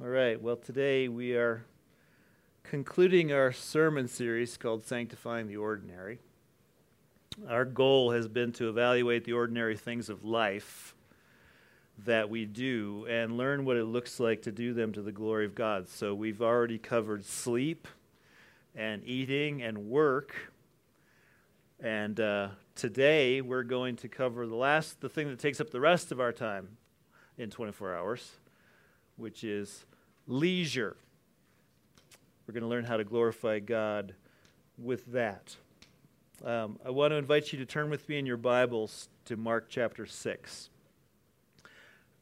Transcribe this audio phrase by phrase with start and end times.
[0.00, 1.64] All right, well, today we are
[2.62, 6.20] concluding our sermon series called Sanctifying the Ordinary.
[7.48, 10.94] Our goal has been to evaluate the ordinary things of life
[12.06, 15.44] that we do and learn what it looks like to do them to the glory
[15.44, 15.88] of God.
[15.88, 17.88] So we've already covered sleep
[18.76, 20.52] and eating and work.
[21.80, 25.80] And uh, today we're going to cover the last, the thing that takes up the
[25.80, 26.76] rest of our time
[27.36, 28.30] in 24 hours,
[29.16, 29.84] which is
[30.28, 30.94] leisure.
[32.46, 34.14] We're going to learn how to glorify God
[34.76, 35.56] with that.
[36.44, 39.66] Um, I want to invite you to turn with me in your Bibles to Mark
[39.68, 40.70] chapter 6.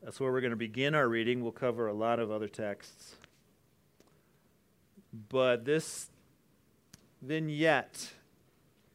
[0.02, 1.42] That's where we're going to begin our reading.
[1.42, 3.16] We'll cover a lot of other texts.
[5.28, 6.10] But this
[7.20, 8.12] vignette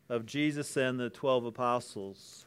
[0.10, 2.46] of Jesus and the 12 apostles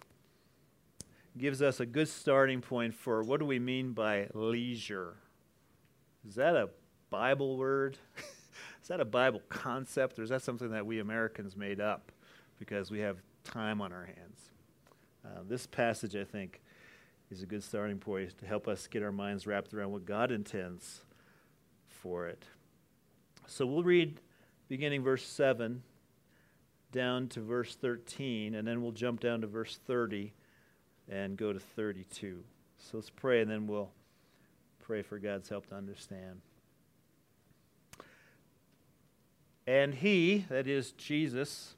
[1.37, 5.17] gives us a good starting point for what do we mean by leisure?
[6.27, 6.69] Is that a
[7.11, 7.99] Bible word?
[8.83, 12.13] is that a Bible concept, or is that something that we Americans made up
[12.59, 14.51] because we have time on our hands?
[15.25, 16.61] Uh, this passage, I think,
[17.31, 20.31] is a good starting point to help us get our minds wrapped around what God
[20.31, 21.03] intends
[21.89, 22.45] for it.
[23.47, 24.21] So we'll read
[24.69, 25.83] beginning verse 7
[26.93, 30.33] down to verse 13, and then we'll jump down to verse 30
[31.09, 32.43] and go to 32.
[32.79, 33.91] So let's pray, and then we'll
[34.87, 36.43] pray for God's help to understand.
[39.67, 41.75] And he, that is Jesus,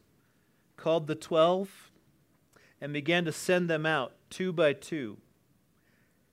[0.76, 1.92] called the twelve
[2.80, 5.18] and began to send them out two by two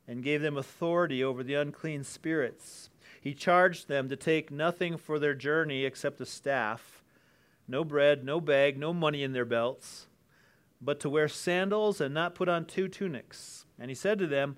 [0.07, 2.89] and gave them authority over the unclean spirits.
[3.21, 7.03] He charged them to take nothing for their journey except a staff,
[7.67, 10.07] no bread, no bag, no money in their belts,
[10.81, 13.65] but to wear sandals and not put on two tunics.
[13.79, 14.57] And he said to them,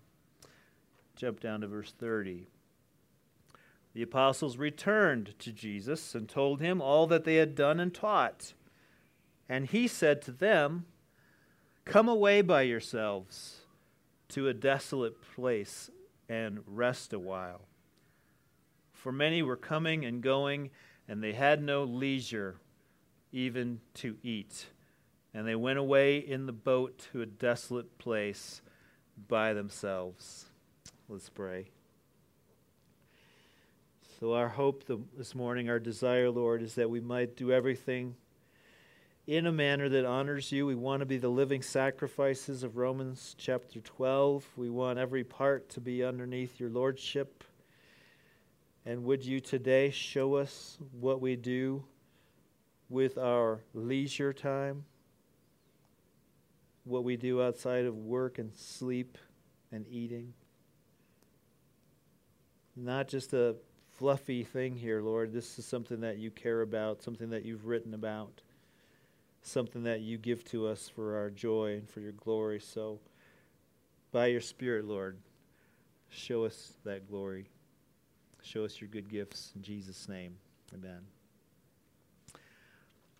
[1.21, 2.47] Jump down to verse 30.
[3.93, 8.53] The apostles returned to Jesus and told him all that they had done and taught.
[9.47, 10.87] And he said to them,
[11.85, 13.57] Come away by yourselves
[14.29, 15.91] to a desolate place
[16.27, 17.67] and rest a while.
[18.91, 20.71] For many were coming and going,
[21.07, 22.55] and they had no leisure
[23.31, 24.65] even to eat.
[25.35, 28.63] And they went away in the boat to a desolate place
[29.27, 30.47] by themselves.
[31.11, 31.67] Let's pray.
[34.17, 34.85] So, our hope
[35.17, 38.15] this morning, our desire, Lord, is that we might do everything
[39.27, 40.65] in a manner that honors you.
[40.65, 44.47] We want to be the living sacrifices of Romans chapter 12.
[44.55, 47.43] We want every part to be underneath your lordship.
[48.85, 51.83] And would you today show us what we do
[52.87, 54.85] with our leisure time?
[56.85, 59.17] What we do outside of work and sleep
[59.73, 60.35] and eating?
[62.75, 63.55] Not just a
[63.97, 65.33] fluffy thing here, Lord.
[65.33, 68.41] This is something that you care about, something that you've written about,
[69.41, 72.59] something that you give to us for our joy and for your glory.
[72.59, 72.99] So,
[74.11, 75.17] by your Spirit, Lord,
[76.09, 77.47] show us that glory.
[78.41, 79.51] Show us your good gifts.
[79.55, 80.35] In Jesus' name,
[80.73, 81.01] amen.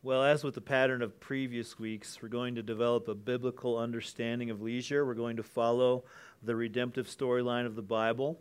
[0.03, 4.50] Well, as with the pattern of previous weeks, we're going to develop a biblical understanding
[4.50, 5.06] of leisure.
[5.06, 6.06] We're going to follow
[6.41, 8.40] the redemptive storyline of the Bible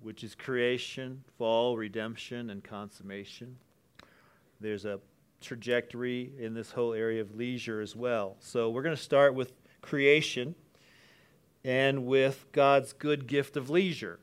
[0.00, 3.56] which is creation, fall, redemption, and consummation.
[4.60, 5.00] There's a
[5.40, 8.36] trajectory in this whole area of leisure as well.
[8.40, 9.52] So we're going to start with
[9.82, 10.54] creation
[11.64, 14.20] and with God's good gift of leisure.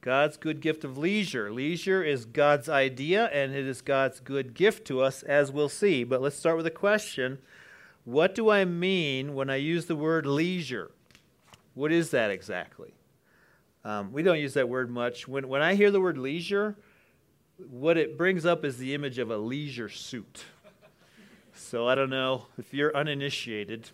[0.00, 1.50] God's good gift of leisure.
[1.50, 6.04] Leisure is God's idea and it is God's good gift to us, as we'll see.
[6.04, 7.38] But let's start with a question
[8.04, 10.90] What do I mean when I use the word leisure?
[11.72, 12.94] What is that exactly?
[13.84, 15.28] Um, we don't use that word much.
[15.28, 16.76] When, when I hear the word leisure,
[17.70, 20.44] what it brings up is the image of a leisure suit.
[21.54, 23.90] So I don't know if you're uninitiated.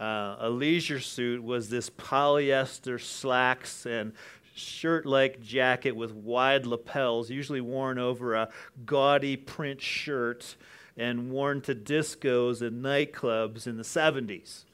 [0.00, 4.12] Uh, a leisure suit was this polyester slacks and
[4.54, 8.48] shirt like jacket with wide lapels, usually worn over a
[8.84, 10.56] gaudy print shirt
[10.96, 14.64] and worn to discos and nightclubs in the 70s.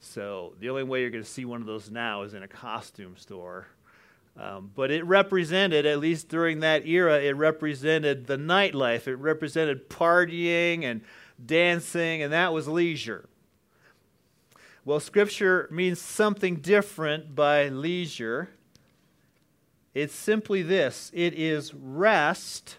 [0.00, 2.48] So the only way you're going to see one of those now is in a
[2.48, 3.66] costume store
[4.40, 9.06] Um, but it represented, at least during that era, it represented the nightlife.
[9.06, 11.02] It represented partying and
[11.44, 13.28] dancing, and that was leisure.
[14.82, 18.48] Well, Scripture means something different by leisure.
[19.92, 22.78] It's simply this it is rest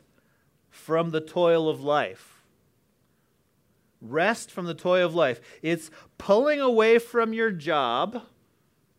[0.71, 2.41] from the toil of life.
[4.01, 5.39] Rest from the toil of life.
[5.61, 8.23] It's pulling away from your job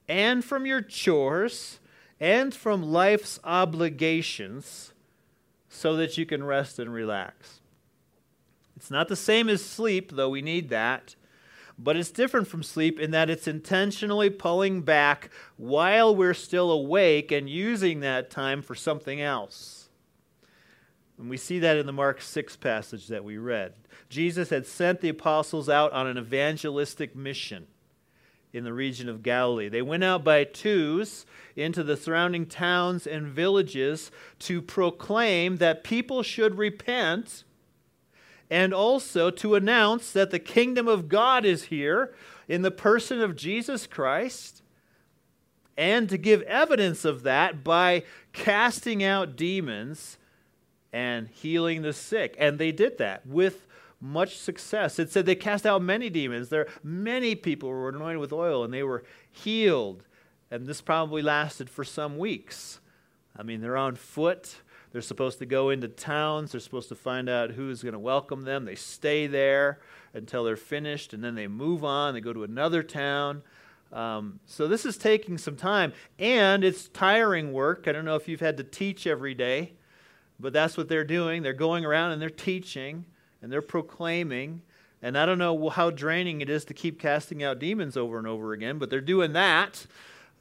[0.06, 1.80] and from your chores
[2.22, 4.92] and from life's obligations
[5.68, 7.58] so that you can rest and relax.
[8.76, 11.16] It's not the same as sleep, though we need that.
[11.76, 17.32] But it's different from sleep in that it's intentionally pulling back while we're still awake
[17.32, 19.88] and using that time for something else.
[21.18, 23.74] And we see that in the Mark 6 passage that we read.
[24.08, 27.66] Jesus had sent the apostles out on an evangelistic mission
[28.52, 29.68] in the region of Galilee.
[29.68, 31.24] They went out by twos
[31.56, 34.10] into the surrounding towns and villages
[34.40, 37.44] to proclaim that people should repent
[38.50, 42.14] and also to announce that the kingdom of God is here
[42.48, 44.62] in the person of Jesus Christ,
[45.74, 48.02] and to give evidence of that by
[48.34, 50.18] casting out demons
[50.92, 52.36] and healing the sick.
[52.38, 53.66] And they did that with
[54.02, 54.98] much success.
[54.98, 56.48] It said they cast out many demons.
[56.50, 60.02] There many people were anointed with oil and they were healed.
[60.50, 62.80] And this probably lasted for some weeks.
[63.34, 64.56] I mean, they're on foot
[64.92, 66.52] they're supposed to go into towns.
[66.52, 68.66] They're supposed to find out who's going to welcome them.
[68.66, 69.80] They stay there
[70.12, 72.12] until they're finished, and then they move on.
[72.12, 73.42] They go to another town.
[73.90, 77.86] Um, so this is taking some time, and it's tiring work.
[77.88, 79.72] I don't know if you've had to teach every day,
[80.38, 81.42] but that's what they're doing.
[81.42, 83.06] They're going around and they're teaching
[83.42, 84.62] and they're proclaiming.
[85.02, 88.26] And I don't know how draining it is to keep casting out demons over and
[88.26, 89.84] over again, but they're doing that.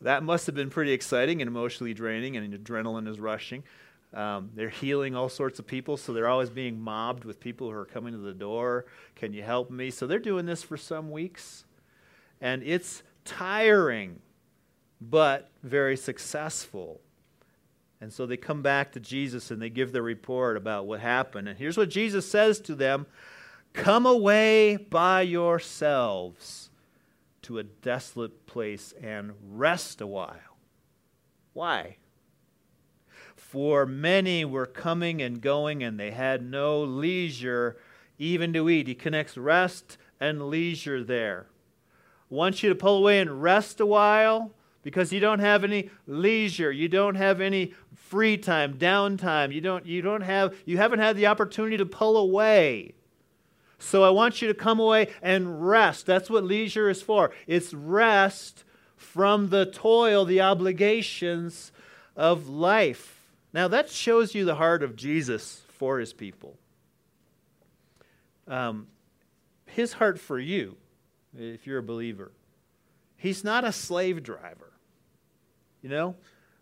[0.01, 3.63] That must have been pretty exciting and emotionally draining, and adrenaline is rushing.
[4.13, 7.75] Um, they're healing all sorts of people, so they're always being mobbed with people who
[7.75, 8.85] are coming to the door.
[9.15, 9.89] Can you help me?
[9.89, 11.65] So they're doing this for some weeks.
[12.41, 14.19] And it's tiring,
[14.99, 16.99] but very successful.
[18.01, 21.47] And so they come back to Jesus and they give their report about what happened.
[21.47, 23.05] And here's what Jesus says to them
[23.73, 26.71] Come away by yourselves
[27.43, 30.57] to a desolate place and rest a while.
[31.53, 31.97] Why?
[33.35, 37.77] For many were coming and going, and they had no leisure
[38.17, 38.87] even to eat.
[38.87, 41.47] He connects rest and leisure there.
[42.29, 44.51] Wants you to pull away and rest a while
[44.83, 46.71] because you don't have any leisure.
[46.71, 47.73] You don't have any
[48.11, 49.53] free time, downtime.
[49.53, 52.93] You don't, you don't have, you haven't had the opportunity to pull away.
[53.79, 56.07] So I want you to come away and rest.
[56.07, 57.31] That's what leisure is for.
[57.47, 58.65] It's rest
[58.97, 61.71] from the toil, the obligations
[62.17, 63.31] of life.
[63.53, 66.57] Now, that shows you the heart of Jesus for his people.
[68.45, 68.87] Um,
[69.67, 70.75] his heart for you,
[71.33, 72.33] if you're a believer.
[73.15, 74.73] He's not a slave driver.
[75.81, 76.15] You know?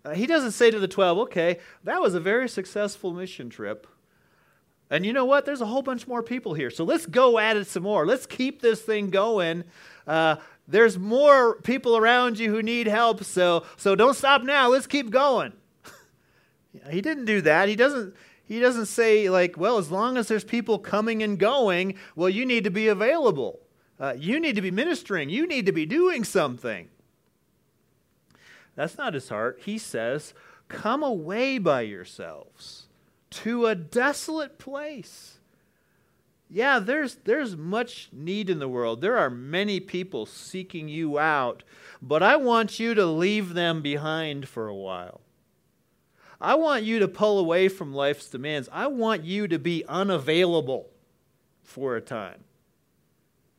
[0.05, 3.87] Uh, he doesn't say to the 12, okay, that was a very successful mission trip.
[4.89, 5.45] And you know what?
[5.45, 6.71] There's a whole bunch more people here.
[6.71, 8.05] So let's go at it some more.
[8.05, 9.63] Let's keep this thing going.
[10.07, 10.37] Uh,
[10.67, 13.23] there's more people around you who need help.
[13.23, 14.69] So, so don't stop now.
[14.69, 15.53] Let's keep going.
[16.91, 17.67] He didn't do that.
[17.67, 18.13] He doesn't
[18.49, 22.45] he doesn't say like, well, as long as there's people coming and going, well, you
[22.47, 23.59] need to be available.
[23.99, 25.29] Uh, you need to be ministering.
[25.29, 26.89] You need to be doing something.
[28.79, 29.59] That's not his heart.
[29.65, 30.33] He says,
[30.69, 32.87] come away by yourselves
[33.31, 35.39] to a desolate place.
[36.49, 39.01] Yeah, there's, there's much need in the world.
[39.01, 41.63] There are many people seeking you out,
[42.01, 45.19] but I want you to leave them behind for a while.
[46.39, 48.69] I want you to pull away from life's demands.
[48.71, 50.89] I want you to be unavailable
[51.63, 52.45] for a time.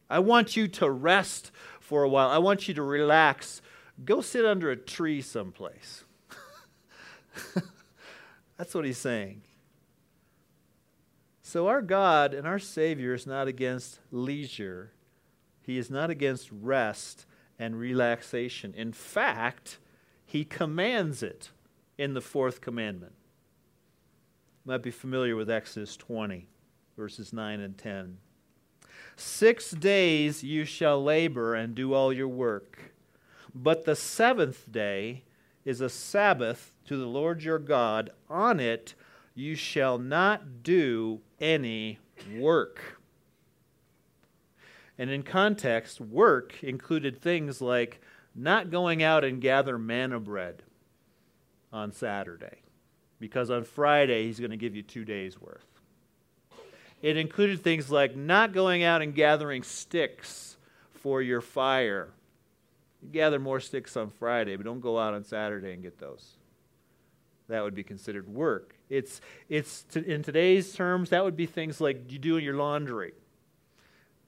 [0.08, 2.30] I want you to rest for a while.
[2.30, 3.60] I want you to relax.
[4.04, 6.04] Go sit under a tree someplace.
[8.56, 9.42] That's what he's saying.
[11.42, 14.92] So, our God and our Savior is not against leisure,
[15.62, 17.26] He is not against rest
[17.58, 18.72] and relaxation.
[18.74, 19.78] In fact,
[20.24, 21.50] He commands it
[21.98, 23.14] in the fourth commandment.
[24.64, 26.46] You might be familiar with Exodus 20,
[26.96, 28.18] verses 9 and 10.
[29.16, 32.92] Six days you shall labor and do all your work,
[33.54, 35.22] but the seventh day
[35.64, 38.10] is a Sabbath to the Lord your God.
[38.28, 38.94] On it
[39.34, 41.98] you shall not do any
[42.36, 43.00] work.
[44.98, 48.00] And in context, work included things like
[48.34, 50.62] not going out and gather manna bread
[51.72, 52.58] on Saturday
[53.18, 55.66] because on Friday he's going to give you two days' worth.
[57.02, 60.58] It included things like not going out and gathering sticks
[60.92, 62.10] for your fire.
[63.12, 66.36] Gather more sticks on Friday, but don't go out on Saturday and get those.
[67.48, 68.76] That would be considered work.
[68.88, 73.12] It's, it's to, in today's terms, that would be things like you doing your laundry.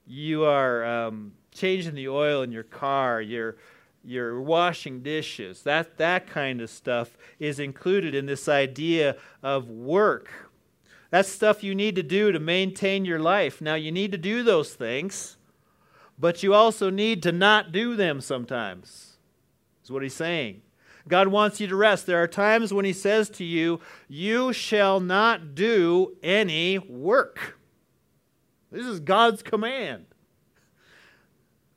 [0.07, 3.21] You are um, changing the oil in your car.
[3.21, 3.57] You're,
[4.03, 5.63] you're washing dishes.
[5.63, 10.51] That, that kind of stuff is included in this idea of work.
[11.11, 13.61] That's stuff you need to do to maintain your life.
[13.61, 15.37] Now, you need to do those things,
[16.23, 19.17] but you also need to not do them sometimes,
[19.83, 20.63] is what he's saying.
[21.09, 22.07] God wants you to rest.
[22.07, 27.59] There are times when he says to you, You shall not do any work.
[28.71, 30.07] This is God's command.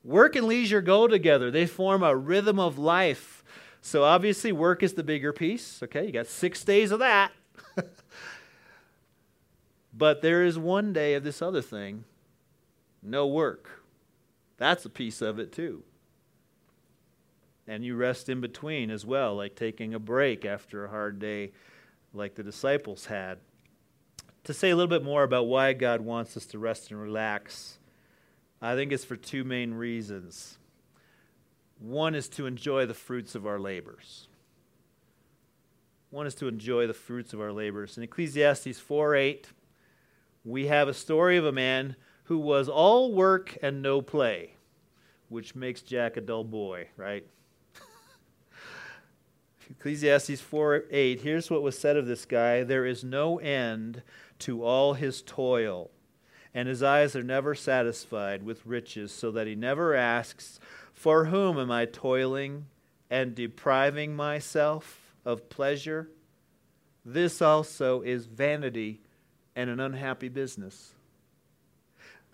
[0.04, 3.44] Work and leisure go together, they form a rhythm of life.
[3.82, 5.82] So obviously, work is the bigger piece.
[5.82, 7.32] Okay, you got six days of that.
[9.92, 12.04] but there is one day of this other thing
[13.02, 13.82] no work.
[14.58, 15.84] That's a piece of it, too.
[17.68, 21.52] And you rest in between as well, like taking a break after a hard day,
[22.14, 23.40] like the disciples had.
[24.44, 27.80] To say a little bit more about why God wants us to rest and relax
[28.62, 30.58] I think it's for two main reasons.
[31.80, 34.28] One is to enjoy the fruits of our labors.
[36.10, 37.98] One is to enjoy the fruits of our labors.
[37.98, 39.50] In Ecclesiastes 4 8,
[40.44, 44.52] we have a story of a man who was all work and no play,
[45.30, 47.26] which makes Jack a dull boy, right?
[49.70, 54.04] Ecclesiastes 4 8, here's what was said of this guy there is no end
[54.40, 55.90] to all his toil
[56.56, 60.58] and his eyes are never satisfied with riches, so that he never asks,
[60.94, 62.68] For whom am I toiling
[63.10, 66.10] and depriving myself of pleasure?
[67.04, 69.02] This also is vanity
[69.54, 70.95] and an unhappy business.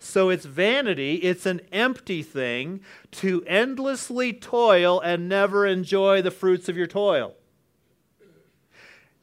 [0.02, 2.80] So it's vanity, it's an empty thing
[3.12, 7.34] to endlessly toil and never enjoy the fruits of your toil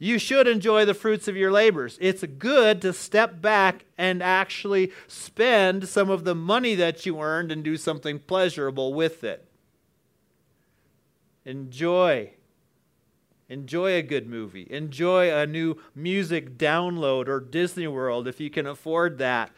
[0.02, 1.98] you should enjoy the fruits of your labors.
[2.00, 7.52] It's good to step back and actually spend some of the money that you earned
[7.52, 9.46] and do something pleasurable with it.
[11.44, 12.30] Enjoy.
[13.50, 14.66] Enjoy a good movie.
[14.70, 19.50] Enjoy a new music download or Disney World if you can afford that.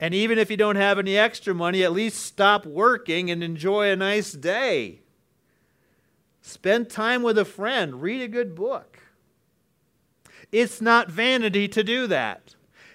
[0.00, 3.90] And even if you don't have any extra money, at least stop working and enjoy
[3.90, 5.00] a nice day.
[6.40, 8.00] Spend time with a friend.
[8.00, 9.00] Read a good book.
[10.52, 12.54] It's not vanity to do that.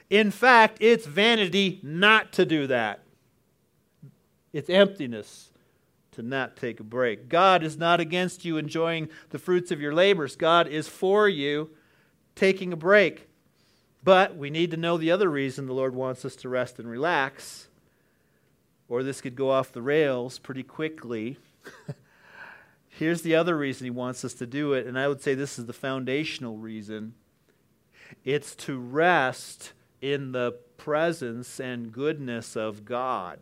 [0.10, 3.04] In fact, it's vanity not to do that.
[4.54, 5.52] It's emptiness
[6.12, 7.28] to not take a break.
[7.28, 11.72] God is not against you enjoying the fruits of your labors, God is for you
[12.36, 13.28] taking a break.
[14.04, 16.90] But we need to know the other reason the Lord wants us to rest and
[16.90, 17.68] relax,
[18.90, 21.38] or this could go off the rails pretty quickly.
[22.90, 25.58] Here's the other reason He wants us to do it, and I would say this
[25.58, 27.14] is the foundational reason
[28.24, 33.40] it's to rest in the presence and goodness of God.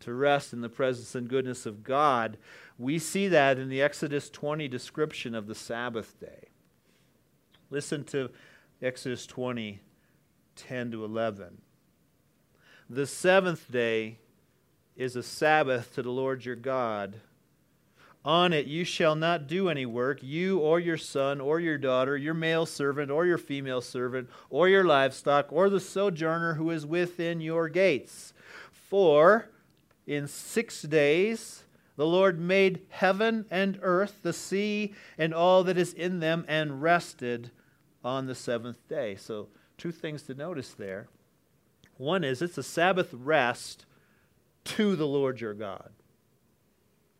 [0.00, 2.38] To rest in the presence and goodness of God.
[2.78, 6.47] We see that in the Exodus 20 description of the Sabbath day.
[7.70, 8.30] Listen to
[8.80, 9.80] Exodus 20,
[10.56, 11.60] 10 to 11.
[12.88, 14.16] The seventh day
[14.96, 17.16] is a Sabbath to the Lord your God.
[18.24, 22.16] On it you shall not do any work, you or your son or your daughter,
[22.16, 26.86] your male servant or your female servant, or your livestock, or the sojourner who is
[26.86, 28.32] within your gates.
[28.72, 29.50] For
[30.06, 31.64] in six days
[31.96, 36.80] the Lord made heaven and earth, the sea, and all that is in them, and
[36.80, 37.50] rested
[38.08, 39.14] on the seventh day.
[39.16, 41.08] So, two things to notice there.
[41.98, 43.84] One is it's a Sabbath rest
[44.64, 45.90] to the Lord your God.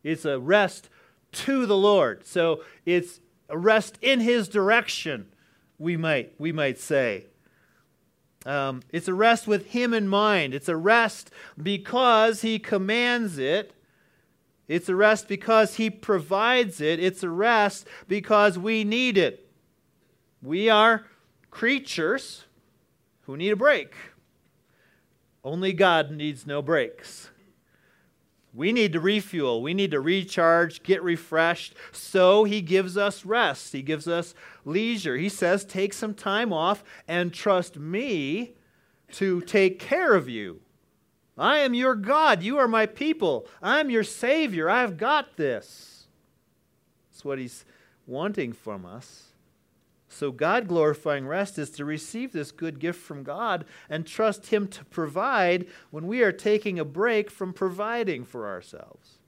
[0.03, 0.89] It's a rest
[1.31, 2.25] to the Lord.
[2.25, 3.19] So it's
[3.49, 5.27] a rest in his direction,
[5.77, 7.25] we might, we might say.
[8.45, 10.53] Um, it's a rest with him in mind.
[10.53, 11.29] It's a rest
[11.61, 13.73] because he commands it.
[14.67, 16.99] It's a rest because he provides it.
[16.99, 19.48] It's a rest because we need it.
[20.41, 21.05] We are
[21.51, 22.45] creatures
[23.21, 23.93] who need a break.
[25.43, 27.29] Only God needs no breaks.
[28.53, 29.61] We need to refuel.
[29.61, 31.75] We need to recharge, get refreshed.
[31.91, 33.73] So he gives us rest.
[33.73, 34.33] He gives us
[34.65, 35.17] leisure.
[35.17, 38.55] He says, take some time off and trust me
[39.13, 40.61] to take care of you.
[41.37, 42.43] I am your God.
[42.43, 43.47] You are my people.
[43.61, 44.69] I'm your Savior.
[44.69, 46.07] I've got this.
[47.11, 47.65] That's what he's,
[48.09, 49.28] wanting from us.
[50.19, 54.67] So, God glorifying rest is to receive this good gift from God and trust Him
[54.67, 59.19] to provide when we are taking a break from providing for ourselves.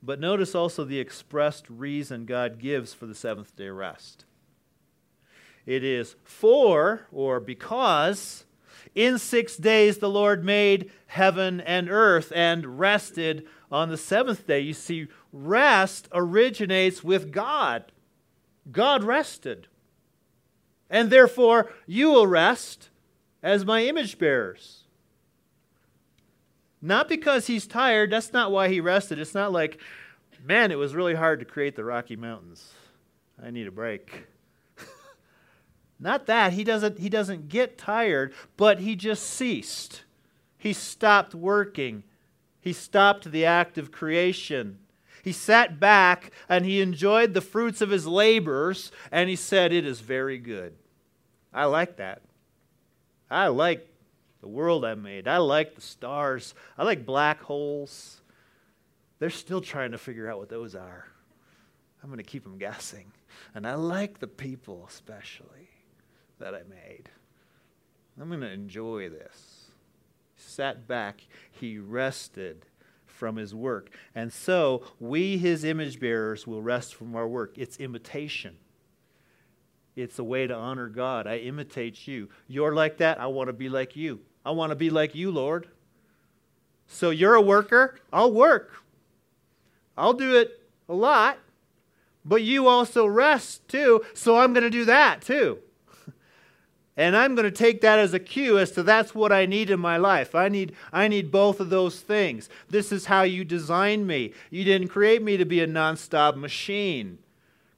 [0.00, 4.26] But notice also the expressed reason God gives for the seventh day rest.
[5.66, 8.44] It is for or because
[8.94, 14.60] in six days the Lord made heaven and earth and rested on the seventh day.
[14.60, 17.90] You see, rest originates with God.
[18.70, 19.68] God rested.
[20.90, 22.88] And therefore, you will rest
[23.42, 24.84] as my image bearers.
[26.80, 29.18] Not because he's tired, that's not why he rested.
[29.18, 29.80] It's not like,
[30.44, 32.72] man, it was really hard to create the Rocky Mountains.
[33.42, 34.26] I need a break.
[36.00, 36.52] not that.
[36.52, 40.04] He doesn't, he doesn't get tired, but he just ceased.
[40.56, 42.04] He stopped working.
[42.60, 44.78] He stopped the act of creation.
[45.28, 49.84] He sat back and he enjoyed the fruits of his labors and he said, It
[49.84, 50.72] is very good.
[51.52, 52.22] I like that.
[53.30, 53.86] I like
[54.40, 55.28] the world I made.
[55.28, 56.54] I like the stars.
[56.78, 58.22] I like black holes.
[59.18, 61.04] They're still trying to figure out what those are.
[62.02, 63.12] I'm going to keep them guessing.
[63.54, 65.68] And I like the people, especially,
[66.38, 67.10] that I made.
[68.18, 69.66] I'm going to enjoy this.
[70.36, 71.20] He sat back,
[71.50, 72.64] he rested
[73.18, 73.90] from his work.
[74.14, 77.58] And so we, his image bearers, will rest from our work.
[77.58, 78.56] It's imitation.
[79.96, 81.26] It's a way to honor God.
[81.26, 82.28] I imitate you.
[82.46, 83.20] You're like that.
[83.20, 84.20] I want to be like you.
[84.46, 85.68] I want to be like you, Lord.
[86.86, 87.98] So you're a worker.
[88.12, 88.72] I'll work.
[89.96, 91.38] I'll do it a lot.
[92.24, 94.04] But you also rest too.
[94.14, 95.58] So I'm going to do that too.
[96.98, 99.70] And I'm going to take that as a cue as to that's what I need
[99.70, 100.34] in my life.
[100.34, 102.48] I need, I need both of those things.
[102.68, 104.32] This is how you designed me.
[104.50, 107.18] You didn't create me to be a nonstop machine,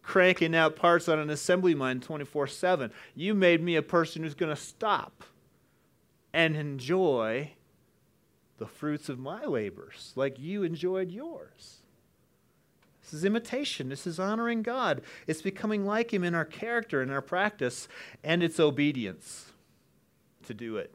[0.03, 2.91] cranking out parts on an assembly line 24 7.
[3.15, 5.23] You made me a person who's going to stop
[6.33, 7.53] and enjoy
[8.57, 11.80] the fruits of my labors like you enjoyed yours.
[13.11, 13.89] This is imitation.
[13.89, 15.03] This is honoring God.
[15.27, 17.89] It's becoming like Him in our character, in our practice,
[18.23, 19.51] and it's obedience
[20.45, 20.95] to do it.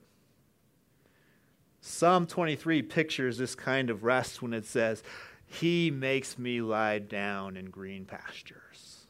[1.82, 5.04] Psalm 23 pictures this kind of rest when it says,
[5.45, 9.08] He makes me lie down in green pastures.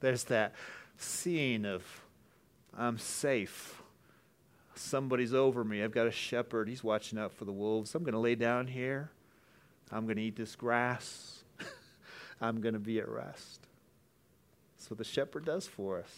[0.00, 0.54] There's that
[0.96, 1.84] scene of,
[2.74, 3.82] I'm safe.
[4.74, 5.82] Somebody's over me.
[5.82, 6.70] I've got a shepherd.
[6.70, 7.94] He's watching out for the wolves.
[7.94, 9.10] I'm going to lay down here.
[9.92, 11.39] I'm going to eat this grass.
[12.40, 13.66] I'm going to be at rest.
[14.76, 16.10] That's what the shepherd does for us.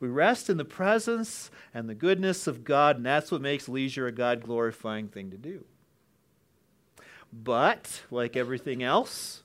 [0.00, 4.06] We rest in the presence and the goodness of God, and that's what makes leisure
[4.06, 5.64] a God glorifying thing to do.
[7.32, 9.42] But, like everything else,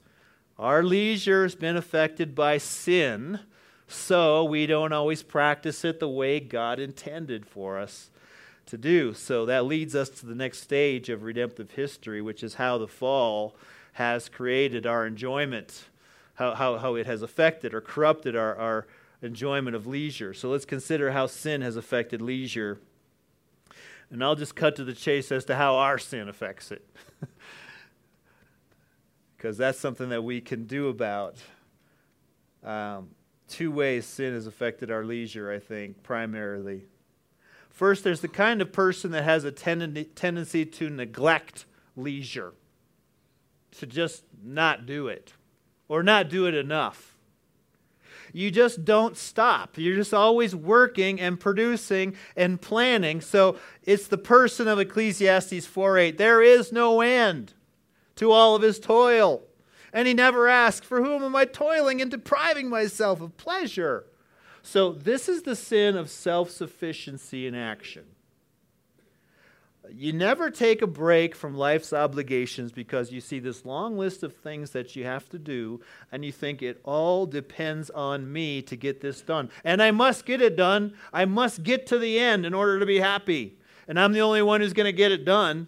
[0.57, 3.39] our leisure has been affected by sin,
[3.87, 8.09] so we don't always practice it the way God intended for us
[8.65, 9.13] to do.
[9.13, 12.87] So that leads us to the next stage of redemptive history, which is how the
[12.87, 13.55] fall
[13.93, 15.85] has created our enjoyment
[16.37, 18.87] how, how, how it has affected or corrupted our, our
[19.23, 20.33] enjoyment of leisure.
[20.33, 22.79] So let's consider how sin has affected leisure.
[24.11, 26.87] And I'll just cut to the chase as to how our sin affects it.
[29.35, 31.37] Because that's something that we can do about.
[32.63, 33.09] Um,
[33.47, 36.85] two ways sin has affected our leisure, I think, primarily.
[37.69, 42.55] First, there's the kind of person that has a ten- tendency to neglect leisure,
[43.77, 45.33] to just not do it
[45.87, 47.15] or not do it enough.
[48.33, 49.77] You just don't stop.
[49.77, 53.21] You're just always working and producing and planning.
[53.21, 56.17] So it's the person of Ecclesiastes 4:8.
[56.17, 57.53] There is no end
[58.15, 59.43] to all of his toil.
[59.93, 64.05] And he never asks, For whom am I toiling and depriving myself of pleasure?
[64.61, 68.03] So this is the sin of self sufficiency in action.
[69.93, 74.35] You never take a break from life's obligations because you see this long list of
[74.35, 78.75] things that you have to do, and you think it all depends on me to
[78.75, 79.49] get this done.
[79.63, 80.93] And I must get it done.
[81.13, 83.57] I must get to the end in order to be happy.
[83.87, 85.67] And I'm the only one who's going to get it done,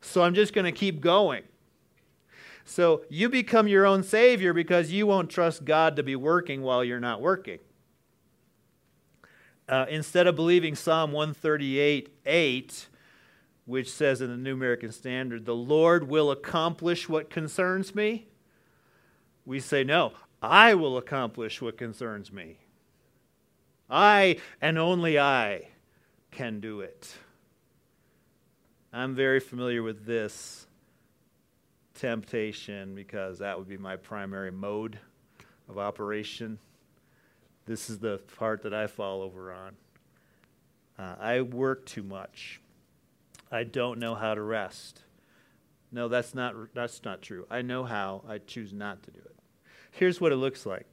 [0.00, 1.44] so I'm just going to keep going.
[2.64, 6.84] So you become your own savior because you won't trust God to be working while
[6.84, 7.58] you're not working.
[9.68, 12.88] Uh, instead of believing Psalm 138 8,
[13.64, 18.26] which says in the New American Standard, the Lord will accomplish what concerns me.
[19.44, 22.58] We say, no, I will accomplish what concerns me.
[23.88, 25.68] I and only I
[26.30, 27.14] can do it.
[28.92, 30.66] I'm very familiar with this
[31.94, 34.98] temptation because that would be my primary mode
[35.68, 36.58] of operation.
[37.66, 39.76] This is the part that I fall over on.
[40.98, 42.61] Uh, I work too much.
[43.52, 45.02] I don't know how to rest.
[45.92, 47.46] No, that's not, that's not true.
[47.50, 48.24] I know how.
[48.26, 49.36] I choose not to do it.
[49.90, 50.86] Here's what it looks like.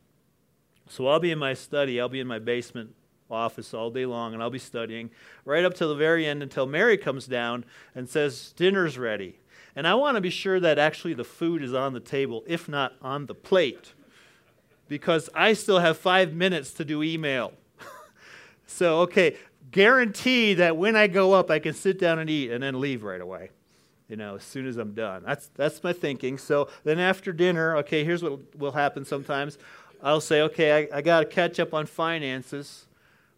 [0.90, 2.96] So I'll be in my study, I'll be in my basement
[3.32, 5.12] office all day long, and I'll be studying
[5.46, 7.64] right up to the very end until Mary comes down
[7.96, 9.40] and says, Dinner's ready.
[9.76, 12.68] And I want to be sure that actually the food is on the table, if
[12.68, 13.94] not on the plate,
[14.88, 17.54] because I still have five minutes to do email.
[18.66, 19.38] so, okay,
[19.72, 23.04] guarantee that when I go up, I can sit down and eat and then leave
[23.04, 23.52] right away.
[24.08, 25.24] You know, as soon as I'm done.
[25.26, 26.40] That's that's my thinking.
[26.40, 29.60] So then after dinner, okay, here's what will happen sometimes.
[30.02, 32.88] I'll say, okay, I, I got to catch up on finances.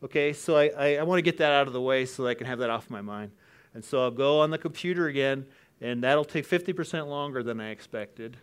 [0.03, 2.29] Okay, so I, I, I want to get that out of the way so that
[2.29, 3.31] I can have that off my mind.
[3.73, 5.45] And so I'll go on the computer again,
[5.79, 8.37] and that'll take 50% longer than I expected.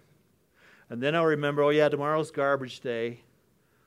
[0.91, 3.21] And then I'll remember, oh, yeah, tomorrow's garbage day,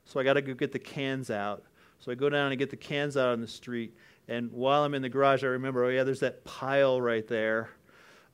[0.06, 1.64] so I got to go get the cans out.
[2.02, 3.96] So I go down and get the cans out on the street.
[4.28, 7.70] And while I'm in the garage, I remember, oh, yeah, there's that pile right there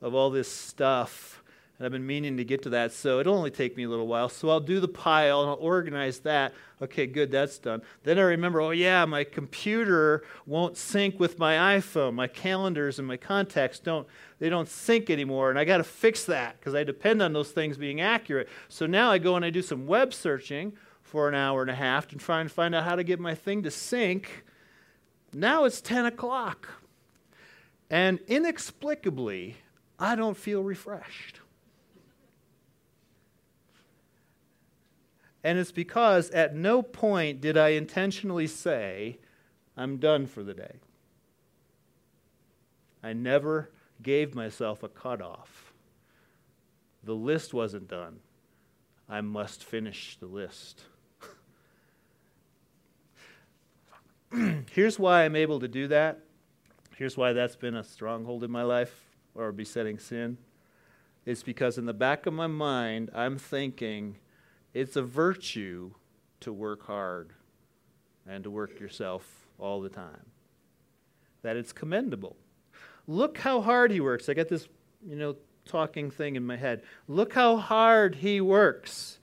[0.00, 1.42] of all this stuff.
[1.78, 4.08] And I've been meaning to get to that, so it'll only take me a little
[4.08, 4.28] while.
[4.28, 6.54] So I'll do the pile and I'll organize that.
[6.80, 7.82] Okay, good, that's done.
[8.04, 12.14] Then I remember, oh, yeah, my computer won't sync with my iPhone.
[12.14, 15.50] My calendars and my contacts don't, they don't sync anymore.
[15.50, 18.48] And I got to fix that because I depend on those things being accurate.
[18.68, 20.72] So now I go and I do some web searching
[21.08, 23.34] for an hour and a half to try and find out how to get my
[23.34, 24.44] thing to sync.
[25.32, 26.68] Now it's 10 o'clock.
[27.90, 29.56] And inexplicably,
[29.98, 31.40] I don't feel refreshed.
[35.42, 39.18] And it's because at no point did I intentionally say,
[39.76, 40.76] I'm done for the day.
[43.02, 43.70] I never
[44.02, 45.72] gave myself a cutoff.
[47.02, 48.18] The list wasn't done.
[49.08, 50.82] I must finish the list.
[54.72, 56.20] Here's why I'm able to do that.
[56.96, 58.92] Here's why that's been a stronghold in my life
[59.34, 60.36] or besetting sin.
[61.24, 64.16] It's because in the back of my mind, I'm thinking
[64.74, 65.92] it's a virtue
[66.40, 67.32] to work hard
[68.26, 70.26] and to work yourself all the time.
[71.42, 72.36] That it's commendable.
[73.06, 74.28] Look how hard he works.
[74.28, 74.68] I got this,
[75.06, 76.82] you know, talking thing in my head.
[77.06, 79.18] Look how hard he works.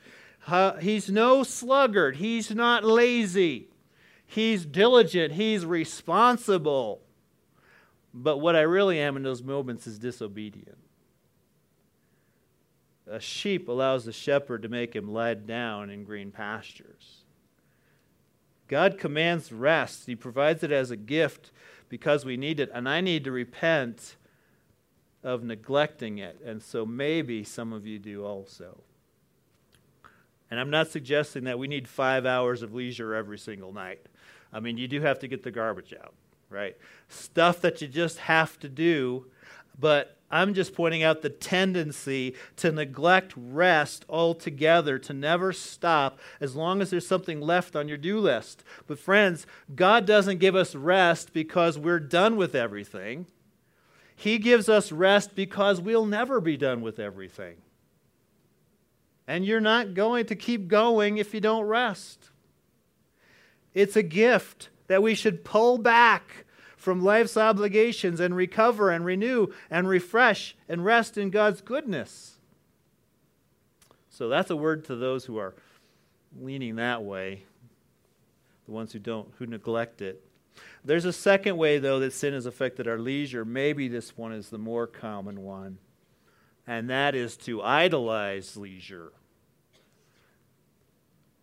[0.80, 2.16] he's no sluggard.
[2.16, 3.68] He's not lazy.
[4.26, 7.02] He's diligent, he's responsible.
[8.14, 10.78] But what I really am in those moments is disobedient.
[13.08, 17.24] A sheep allows the shepherd to make him lie down in green pastures.
[18.68, 20.08] God commands rest.
[20.08, 21.52] He provides it as a gift
[21.90, 22.72] because we need it.
[22.74, 24.16] And I need to repent
[25.24, 26.40] of neglecting it.
[26.44, 28.82] And so maybe some of you do also.
[30.50, 34.06] And I'm not suggesting that we need five hours of leisure every single night.
[34.56, 36.14] I mean, you do have to get the garbage out,
[36.50, 36.78] right?
[37.10, 39.26] Stuff that you just have to do,
[39.78, 46.56] but I'm just pointing out the tendency to neglect rest altogether, to never stop as
[46.56, 48.64] long as there's something left on your do list.
[48.88, 53.26] But, friends, God doesn't give us rest because we're done with everything.
[54.16, 57.58] He gives us rest because we'll never be done with everything.
[59.28, 62.30] And you're not going to keep going if you don't rest.
[63.76, 66.46] It's a gift that we should pull back
[66.78, 72.38] from life's obligations and recover and renew and refresh and rest in God's goodness.
[74.10, 75.54] So that's a word to those who are
[76.40, 77.44] leaning that way,
[78.66, 80.24] the ones who don't, who neglect it.
[80.86, 83.44] There's a second way, though, that sin has affected our leisure.
[83.44, 85.80] Maybe this one is the more common one,
[86.66, 89.12] and that is to idolize leisure.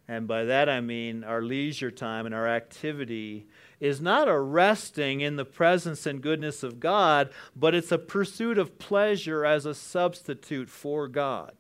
[0.09, 3.47] And by that I mean our leisure time and our activity
[3.81, 8.59] is not a resting in the presence and goodness of God, but it's a pursuit
[8.59, 11.53] of pleasure as a substitute for God.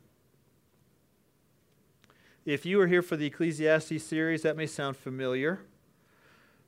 [2.44, 5.61] If you are here for the Ecclesiastes series, that may sound familiar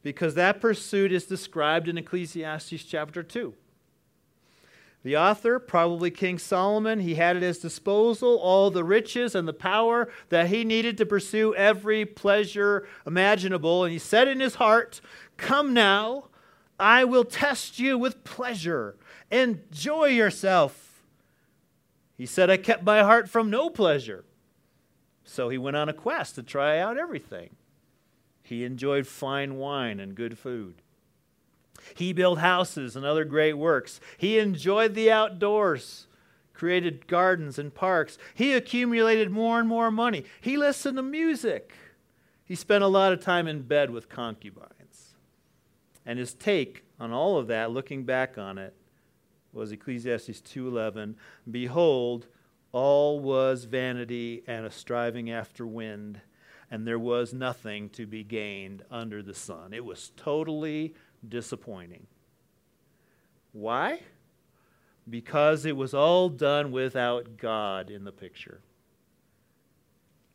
[0.02, 3.54] because that pursuit is described in Ecclesiastes chapter 2.
[5.04, 9.52] The author, probably King Solomon, he had at his disposal all the riches and the
[9.52, 13.84] power that he needed to pursue every pleasure imaginable.
[13.84, 15.02] And he said in his heart,
[15.36, 16.28] Come now,
[16.80, 18.96] I will test you with pleasure.
[19.30, 21.02] Enjoy yourself.
[22.16, 24.24] He said, I kept my heart from no pleasure.
[25.22, 27.56] So he went on a quest to try out everything.
[28.42, 30.80] He enjoyed fine wine and good food.
[31.94, 34.00] He built houses and other great works.
[34.16, 36.06] He enjoyed the outdoors,
[36.52, 38.16] created gardens and parks.
[38.34, 40.24] He accumulated more and more money.
[40.40, 41.72] He listened to music.
[42.44, 45.14] He spent a lot of time in bed with concubines.
[46.06, 48.74] And his take on all of that, looking back on it,
[49.52, 51.16] was Ecclesiastes 2:11,
[51.50, 52.26] "Behold,
[52.72, 56.20] all was vanity and a striving after wind,
[56.70, 60.94] and there was nothing to be gained under the sun." It was totally
[61.28, 62.06] disappointing.
[63.52, 64.00] Why?
[65.08, 68.60] Because it was all done without God in the picture.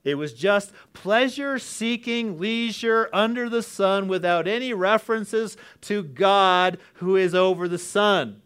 [0.03, 7.15] It was just pleasure seeking leisure under the sun without any references to God who
[7.15, 8.41] is over the sun.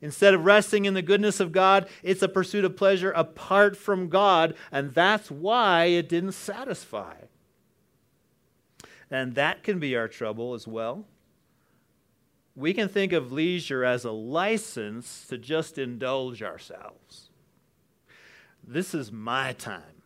[0.00, 4.08] Instead of resting in the goodness of God, it's a pursuit of pleasure apart from
[4.08, 7.14] God, and that's why it didn't satisfy.
[9.10, 11.04] And that can be our trouble as well.
[12.58, 17.30] We can think of leisure as a license to just indulge ourselves.
[18.66, 20.02] This is my time.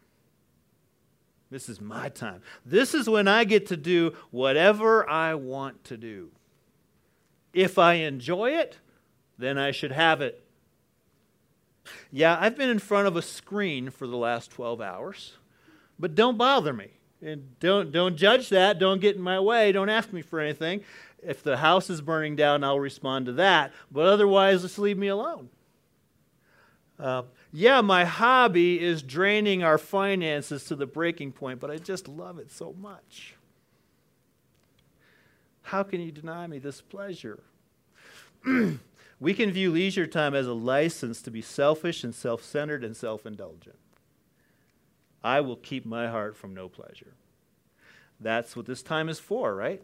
[1.51, 2.43] This is my time.
[2.67, 6.31] This is when I get to do whatever I want to do.
[7.55, 8.77] If I enjoy it,
[9.39, 10.45] then I should have it.
[12.11, 15.39] Yeah, I've been in front of a screen for the last 12 hours,
[15.99, 16.91] but don't bother me.
[17.23, 18.81] And don't, don't judge that.
[18.81, 19.71] Don't get in my way.
[19.71, 20.83] Don't ask me for anything.
[21.23, 23.73] If the house is burning down, I'll respond to that.
[23.91, 25.51] But otherwise, just leave me alone.
[26.99, 32.09] Uh, yeah, my hobby is draining our finances to the breaking point, but I just
[32.09, 33.35] love it so much.
[35.63, 37.43] How can you deny me this pleasure?
[39.23, 42.97] We can view leisure time as a license to be selfish and self centered and
[42.97, 43.77] self indulgent.
[45.23, 47.15] I will keep my heart from no pleasure.
[48.19, 49.81] That's what this time is for, right?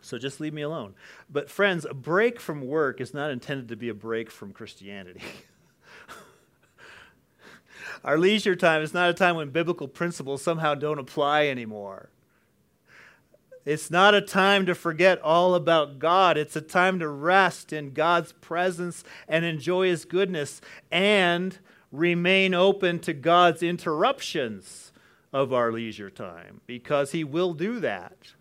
[0.00, 0.94] So just leave me alone.
[1.28, 5.22] But, friends, a break from work is not intended to be a break from Christianity.
[8.04, 12.10] Our leisure time is not a time when biblical principles somehow don't apply anymore.
[13.64, 16.38] It's not a time to forget all about God.
[16.38, 21.58] It's a time to rest in God's presence and enjoy His goodness and
[21.92, 24.92] remain open to God's interruptions
[25.34, 28.32] of our leisure time because He will do that.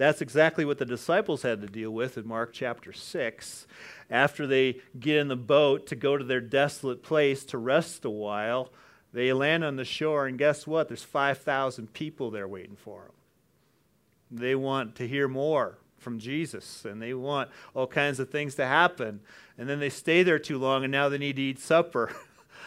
[0.00, 3.66] That's exactly what the disciples had to deal with in Mark chapter 6.
[4.08, 8.10] After they get in the boat to go to their desolate place to rest a
[8.10, 8.70] while,
[9.12, 10.88] they land on the shore, and guess what?
[10.88, 14.38] There's 5,000 people there waiting for them.
[14.38, 18.64] They want to hear more from Jesus and they want all kinds of things to
[18.64, 19.20] happen.
[19.58, 22.10] And then they stay there too long and now they need to eat supper.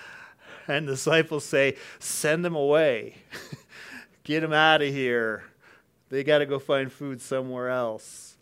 [0.68, 3.16] and the disciples say, Send them away.
[4.24, 5.46] Get them out of here.
[6.14, 8.38] They got to go find food somewhere else.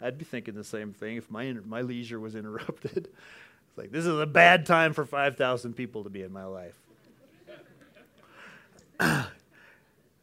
[0.00, 3.08] I'd be thinking the same thing if my, my leisure was interrupted.
[3.68, 6.74] It's like, this is a bad time for 5,000 people to be in my life.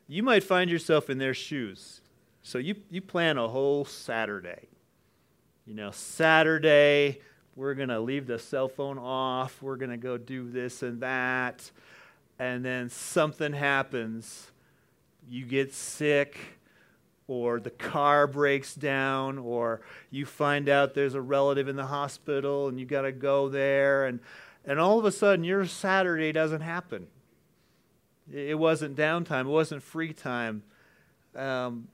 [0.07, 1.99] you might find yourself in their shoes.
[2.43, 4.67] So you, you plan a whole Saturday.
[5.65, 7.19] You know, Saturday,
[7.57, 9.61] we're going to leave the cell phone off.
[9.61, 11.71] We're going to go do this and that.
[12.39, 14.51] And then something happens.
[15.29, 16.37] You get sick,
[17.27, 22.67] or the car breaks down, or you find out there's a relative in the hospital
[22.67, 24.05] and you got to go there.
[24.05, 24.19] And,
[24.65, 27.07] and all of a sudden, your Saturday doesn't happen.
[28.31, 30.63] It wasn't downtime, it wasn't free time.
[31.35, 31.87] Um,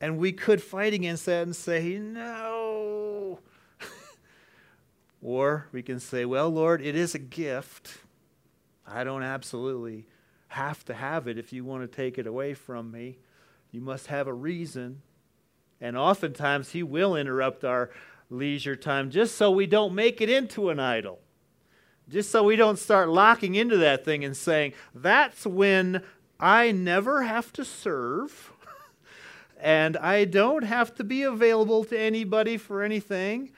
[0.00, 3.40] and we could fight against that and say, no.
[5.22, 7.98] or we can say, well, Lord, it is a gift.
[8.86, 10.06] I don't absolutely
[10.54, 13.18] have to have it if you want to take it away from me.
[13.70, 15.02] You must have a reason.
[15.80, 17.90] And oftentimes, He will interrupt our
[18.30, 21.18] leisure time just so we don't make it into an idol.
[22.08, 26.02] Just so we don't start locking into that thing and saying, that's when
[26.38, 28.52] I never have to serve
[29.60, 33.50] and I don't have to be available to anybody for anything.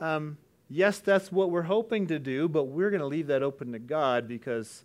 [0.00, 0.38] Um,
[0.70, 3.78] yes, that's what we're hoping to do, but we're going to leave that open to
[3.78, 4.84] God because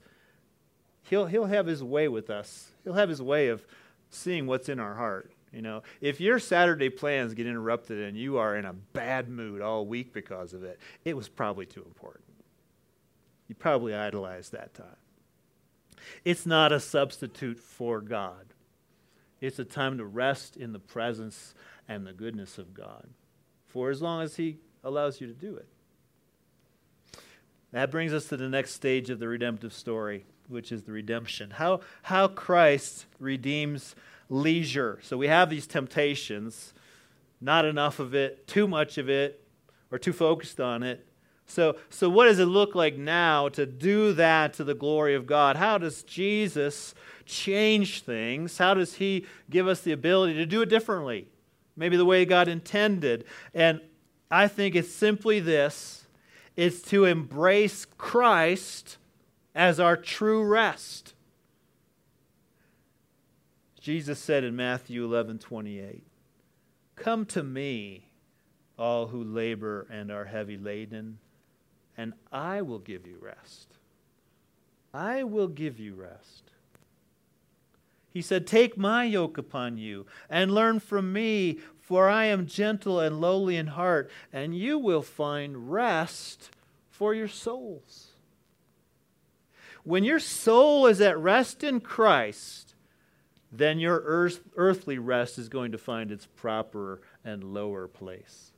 [1.09, 2.71] he'll, he'll have His way with us.
[2.83, 3.65] He'll have His way of
[4.09, 5.31] seeing what's in our heart.
[5.51, 9.61] You know, if your Saturday plans get interrupted and you are in a bad mood
[9.61, 12.25] all week because of it, it was probably too important.
[13.47, 14.97] You probably idolized that time.
[16.25, 18.53] It's not a substitute for God.
[19.39, 21.53] It's a time to rest in the presence
[21.87, 23.07] and the goodness of God
[23.67, 25.67] for as long as He allows you to do it.
[27.71, 31.51] That brings us to the next stage of the redemptive story, which is the redemption.
[31.51, 33.95] How, how Christ redeems
[34.29, 34.99] leisure.
[35.01, 36.73] So we have these temptations,
[37.39, 39.43] not enough of it, too much of it,
[39.91, 41.05] or too focused on it.
[41.45, 45.25] So, so what does it look like now to do that to the glory of
[45.25, 45.55] God?
[45.55, 46.93] How does Jesus
[47.25, 48.57] change things?
[48.57, 51.29] How does He give us the ability to do it differently?
[51.77, 53.23] Maybe the way God intended.
[53.53, 53.79] And
[54.29, 56.05] I think it's simply this
[56.57, 58.97] it's to embrace Christ
[59.57, 61.15] as our true rest.
[63.81, 66.03] Jesus said in Matthew 11 28,
[66.95, 68.05] Come to me,
[68.77, 71.17] all who labor and are heavy laden
[71.97, 73.73] and I will give you rest.
[74.93, 76.51] I will give you rest.
[78.09, 82.99] He said, Take my yoke upon you and learn from me, for I am gentle
[82.99, 86.51] and lowly in heart, and you will find rest
[86.91, 88.16] for your souls.
[89.87, 92.75] When your soul is at rest in Christ,
[93.53, 98.51] then your earth, earthly rest is going to find its proper and lower place.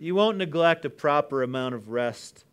[0.00, 2.44] You won't neglect a proper amount of rest.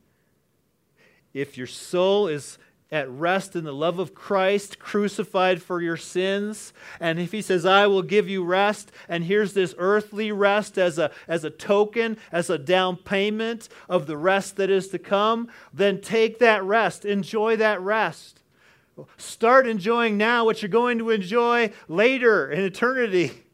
[1.34, 2.60] If your soul is
[2.92, 6.74] at rest in the love of Christ, crucified for your sins.
[7.00, 11.00] And if he says, I will give you rest, and here's this earthly rest as
[11.00, 15.48] a, as a token, as a down payment of the rest that is to come,
[15.74, 17.06] then take that rest.
[17.06, 18.42] Enjoy that rest.
[19.18, 23.46] Start enjoying now what you're going to enjoy later in eternity.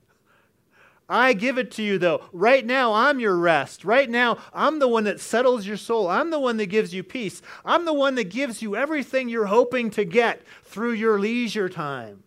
[1.09, 2.21] I give it to you, though.
[2.33, 3.85] Right now, I'm your rest.
[3.85, 6.07] Right now, I'm the one that settles your soul.
[6.07, 7.41] I'm the one that gives you peace.
[7.63, 12.23] I'm the one that gives you everything you're hoping to get through your leisure time.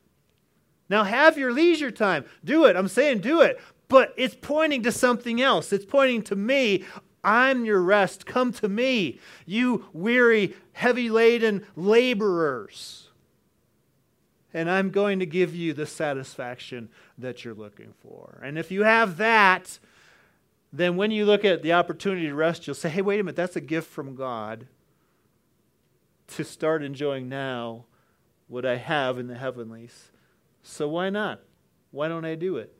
[0.88, 2.25] Now, have your leisure time.
[2.43, 2.75] Do it.
[2.75, 3.61] I'm saying do it.
[3.88, 5.73] But it's pointing to something else.
[5.73, 6.85] It's pointing to me.
[7.23, 8.25] I'm your rest.
[8.25, 13.10] Come to me, you weary, heavy laden laborers
[14.52, 18.40] and I'm going to give you the satisfaction that you're looking for.
[18.42, 19.78] And if you have that,
[20.72, 23.36] then when you look at the opportunity to rest, you'll say, hey, wait a minute,
[23.36, 24.66] that's a gift from God
[26.28, 27.84] to start enjoying now
[28.48, 30.10] what I have in the heavenlies.
[30.62, 31.40] So why not?
[31.90, 32.72] Why don't I do it?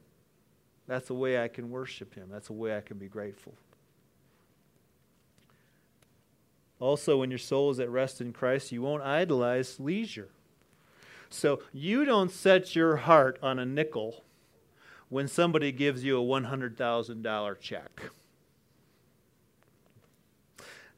[0.87, 3.54] That's a way I can worship Him, that's a way I can be grateful.
[6.80, 10.30] Also, when your soul is at rest in Christ, you won't idolize leisure.
[11.31, 14.25] So you don't set your heart on a nickel
[15.09, 18.03] when somebody gives you a $100,000 check.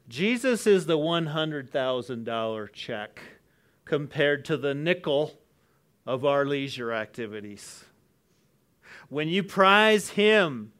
[0.09, 3.21] Jesus is the $100,000 check
[3.85, 5.39] compared to the nickel
[6.05, 7.85] of our leisure activities.
[9.09, 10.73] When you prize Him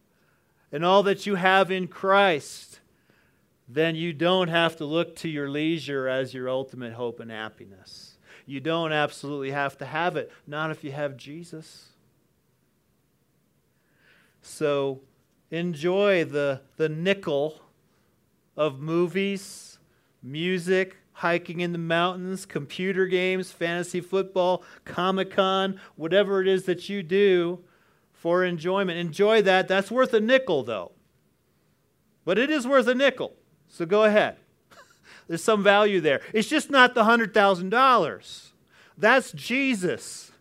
[0.72, 2.80] and all that you have in Christ,
[3.68, 8.13] then you don't have to look to your leisure as your ultimate hope and happiness.
[8.46, 11.90] You don't absolutely have to have it, not if you have Jesus.
[14.42, 15.02] So
[15.50, 17.62] enjoy the, the nickel
[18.58, 19.80] of movies,
[20.22, 26.90] music, hiking in the mountains, computer games, fantasy football, Comic Con, whatever it is that
[26.90, 27.64] you do
[28.12, 28.98] for enjoyment.
[28.98, 29.68] Enjoy that.
[29.68, 30.92] That's worth a nickel, though.
[32.26, 33.36] But it is worth a nickel.
[33.68, 34.38] So go ahead.
[35.28, 36.22] There's some value there.
[36.34, 38.48] It's just not the $100,000.
[38.98, 40.32] That's Jesus.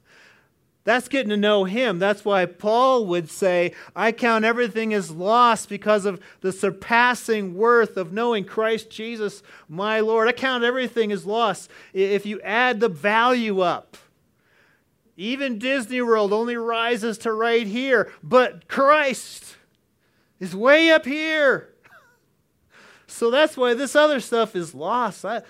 [0.85, 2.01] That's getting to know him.
[2.01, 7.97] That's why Paul would say, I count everything as lost because of the surpassing worth
[7.97, 10.27] of knowing Christ Jesus, my Lord.
[10.27, 11.71] I count everything as lost.
[11.93, 13.97] If you add the value up,
[15.17, 19.57] even Disney World only rises to right here, but Christ
[20.41, 21.72] is way up here.
[23.13, 25.25] So that's why this other stuff is lost.
[25.25, 25.43] I,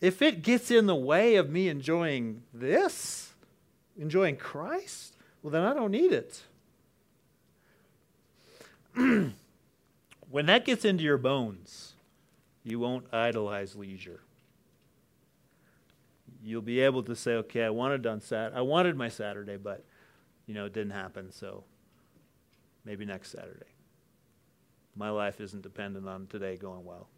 [0.00, 3.32] if it gets in the way of me enjoying this,
[3.98, 6.42] enjoying Christ, well, then I don't need it.
[10.30, 11.94] when that gets into your bones,
[12.62, 14.20] you won't idolize leisure.
[16.42, 19.84] You'll be able to say, okay, I wanted on Sat- I wanted my Saturday, but
[20.46, 21.64] you know, it didn't happen, so
[22.84, 23.71] maybe next Saturday.
[24.94, 27.08] My life isn't dependent on today going well.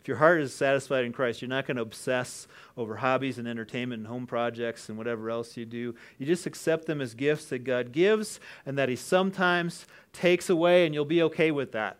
[0.00, 3.46] If your heart is satisfied in Christ, you're not going to obsess over hobbies and
[3.46, 5.94] entertainment and home projects and whatever else you do.
[6.16, 9.84] You just accept them as gifts that God gives and that He sometimes
[10.14, 11.98] takes away, and you'll be okay with that.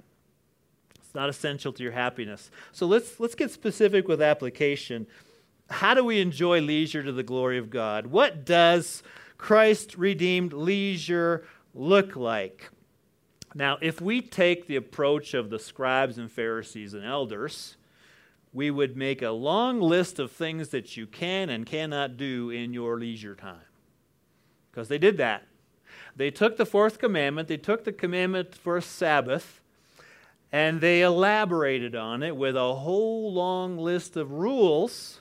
[0.96, 2.50] It's not essential to your happiness.
[2.72, 5.06] So let's, let's get specific with application.
[5.68, 8.06] How do we enjoy leisure to the glory of God?
[8.06, 9.02] What does
[9.36, 12.70] Christ redeemed leisure look like?
[13.54, 17.76] Now, if we take the approach of the scribes and Pharisees and elders,
[18.52, 22.72] we would make a long list of things that you can and cannot do in
[22.72, 23.58] your leisure time.
[24.70, 25.46] Because they did that.
[26.14, 29.60] They took the fourth commandment, they took the commandment for Sabbath,
[30.52, 35.20] And they elaborated on it with a whole long list of rules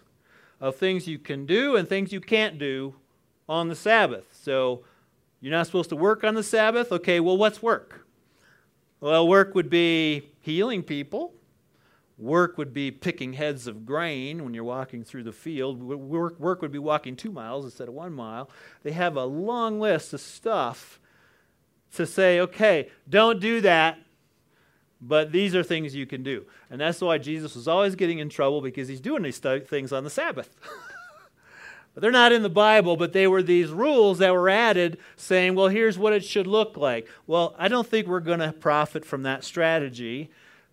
[0.59, 2.95] of things you can do and things you can't do
[3.47, 4.25] on the Sabbath.
[4.33, 4.83] So
[5.39, 6.91] you're not supposed to work on the Sabbath?
[6.91, 8.07] Okay, well, what's work?
[9.01, 11.33] Well, work would be healing people.
[12.17, 15.81] Work would be picking heads of grain when you're walking through the field.
[15.81, 18.49] Work, work would be walking two miles instead of one mile.
[18.83, 20.99] They have a long list of stuff
[21.95, 23.99] to say, okay, don't do that,
[24.99, 26.45] but these are things you can do.
[26.69, 30.03] And that's why Jesus was always getting in trouble because he's doing these things on
[30.03, 30.53] the Sabbath.
[31.93, 35.55] but they're not in the Bible, but they were these rules that were added saying,
[35.55, 37.07] well, here's what it should look like.
[37.27, 40.29] Well, I don't think we're going to profit from that strategy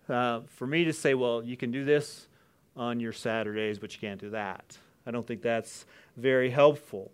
[0.07, 2.27] uh, for me to say, well, you can do this
[2.75, 4.77] on your Saturdays, but you can't do that.
[5.05, 7.11] I don't think that's very helpful.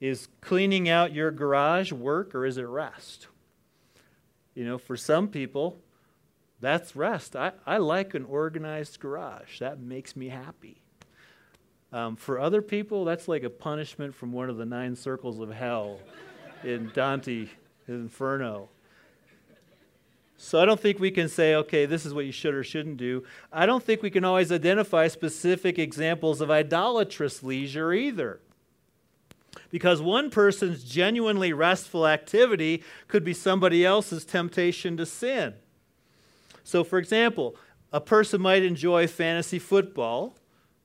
[0.00, 3.28] Is cleaning out your garage work or is it rest?
[4.54, 5.78] You know, for some people,
[6.60, 7.36] that's rest.
[7.36, 10.82] I, I like an organized garage, that makes me happy.
[11.96, 15.50] Um, for other people, that's like a punishment from one of the nine circles of
[15.50, 15.98] hell
[16.62, 17.46] in Dante
[17.88, 18.68] Inferno.
[20.36, 22.98] So I don't think we can say, okay, this is what you should or shouldn't
[22.98, 23.24] do.
[23.50, 28.40] I don't think we can always identify specific examples of idolatrous leisure either.
[29.70, 35.54] Because one person's genuinely restful activity could be somebody else's temptation to sin.
[36.62, 37.56] So, for example,
[37.90, 40.36] a person might enjoy fantasy football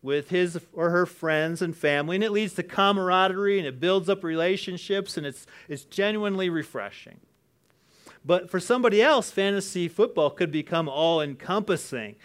[0.01, 4.09] with his or her friends and family, and it leads to camaraderie and it builds
[4.09, 7.19] up relationships and it's, it's genuinely refreshing.
[8.23, 12.15] But for somebody else, fantasy football could become all encompassing.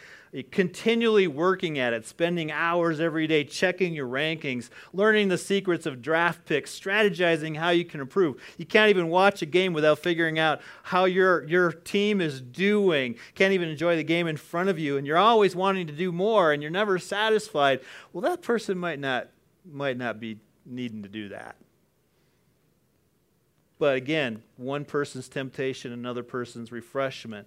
[0.43, 6.03] Continually working at it, spending hours every day checking your rankings, learning the secrets of
[6.03, 8.41] draft picks, strategizing how you can improve.
[8.59, 13.17] You can't even watch a game without figuring out how your, your team is doing.
[13.35, 16.13] Can't even enjoy the game in front of you, and you're always wanting to do
[16.13, 17.81] more, and you're never satisfied.
[18.13, 19.29] Well, that person might not,
[19.65, 21.57] might not be needing to do that.
[23.79, 27.47] But again, one person's temptation, another person's refreshment.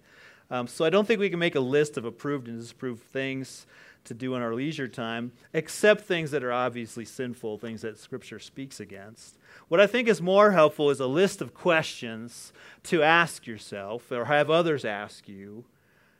[0.52, 3.68] Um, so I don't think we can make a list of approved and disapproved things
[4.06, 8.39] to do in our leisure time, except things that are obviously sinful, things that Scripture
[8.39, 9.38] speaks against.
[9.68, 12.52] What I think is more helpful is a list of questions
[12.84, 15.66] to ask yourself or have others ask you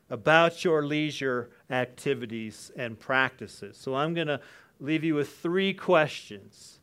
[0.10, 3.78] about your leisure activities and practices.
[3.78, 4.42] So I'm going to
[4.80, 6.80] leave you with three questions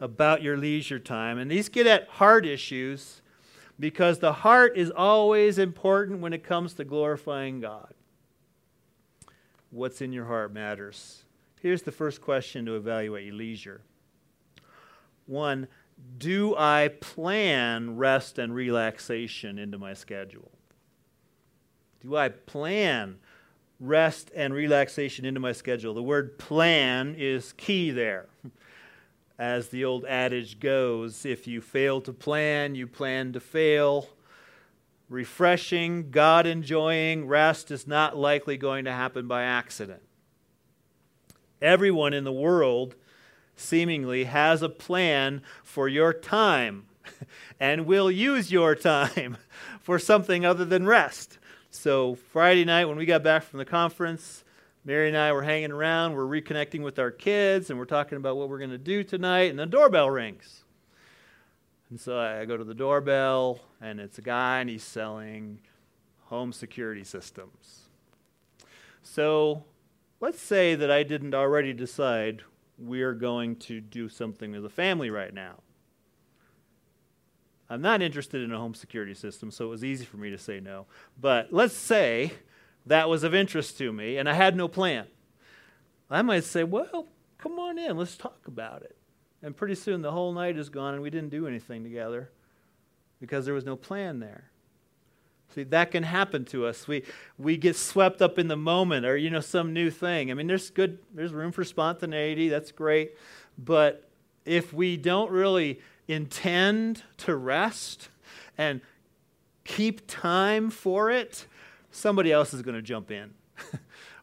[0.00, 1.38] about your leisure time.
[1.38, 3.22] And these get at heart issues
[3.78, 7.92] because the heart is always important when it comes to glorifying God.
[9.70, 11.24] What's in your heart matters.
[11.60, 13.80] Here's the first question to evaluate your leisure.
[15.26, 15.66] One,
[16.18, 20.50] do I plan rest and relaxation into my schedule?
[22.00, 23.16] Do I plan
[23.80, 25.94] rest and relaxation into my schedule?
[25.94, 28.26] The word plan is key there.
[29.38, 34.08] As the old adage goes, if you fail to plan, you plan to fail.
[35.08, 40.02] Refreshing, God enjoying rest is not likely going to happen by accident.
[41.60, 42.94] Everyone in the world
[43.56, 46.86] seemingly has a plan for your time
[47.60, 49.36] and will use your time
[49.80, 51.38] for something other than rest.
[51.70, 54.43] So, Friday night, when we got back from the conference,
[54.86, 58.36] Mary and I were hanging around, we're reconnecting with our kids, and we're talking about
[58.36, 60.64] what we're going to do tonight, and the doorbell rings.
[61.88, 65.60] And so I go to the doorbell, and it's a guy, and he's selling
[66.24, 67.84] home security systems.
[69.02, 69.64] So
[70.20, 72.42] let's say that I didn't already decide
[72.78, 75.60] we are going to do something as a family right now.
[77.70, 80.38] I'm not interested in a home security system, so it was easy for me to
[80.38, 80.86] say no.
[81.18, 82.34] But let's say
[82.86, 85.06] that was of interest to me, and I had no plan.
[86.10, 87.08] I might say, Well,
[87.38, 88.96] come on in, let's talk about it.
[89.42, 92.30] And pretty soon the whole night is gone, and we didn't do anything together
[93.20, 94.50] because there was no plan there.
[95.54, 96.88] See, that can happen to us.
[96.88, 97.04] We,
[97.38, 100.30] we get swept up in the moment or, you know, some new thing.
[100.30, 102.48] I mean, there's good, there's room for spontaneity.
[102.48, 103.12] That's great.
[103.56, 104.08] But
[104.44, 108.08] if we don't really intend to rest
[108.58, 108.80] and
[109.64, 111.46] keep time for it,
[111.94, 113.34] somebody else is going to jump in.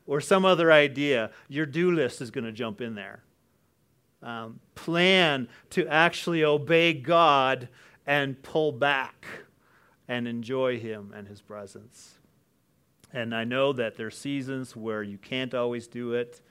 [0.07, 1.31] or some other idea.
[1.47, 3.23] Your do list is going to jump in there.
[4.21, 7.69] Um, plan to actually obey God
[8.05, 9.25] and pull back
[10.07, 12.15] and enjoy Him and His presence.
[13.13, 16.41] And I know that there are seasons where you can't always do it,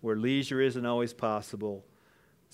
[0.00, 1.84] where leisure isn't always possible.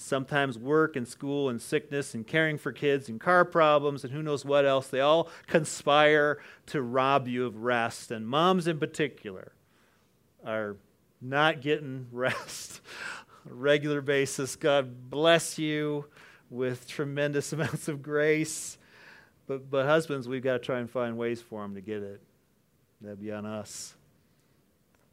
[0.00, 4.22] Sometimes work and school and sickness and caring for kids and car problems and who
[4.22, 4.86] knows what else.
[4.88, 8.10] They all conspire to rob you of rest.
[8.10, 9.52] And moms in particular
[10.46, 10.76] are
[11.20, 12.80] not getting rest
[13.44, 14.54] on a regular basis.
[14.54, 16.04] God bless you
[16.48, 18.78] with tremendous amounts of grace.
[19.48, 22.22] But, but husbands, we've got to try and find ways for them to get it.
[23.00, 23.94] That'd be on us.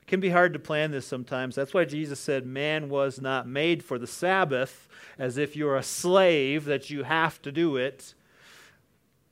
[0.05, 1.55] It can be hard to plan this sometimes.
[1.55, 4.87] That's why Jesus said, Man was not made for the Sabbath,
[5.17, 8.13] as if you're a slave that you have to do it.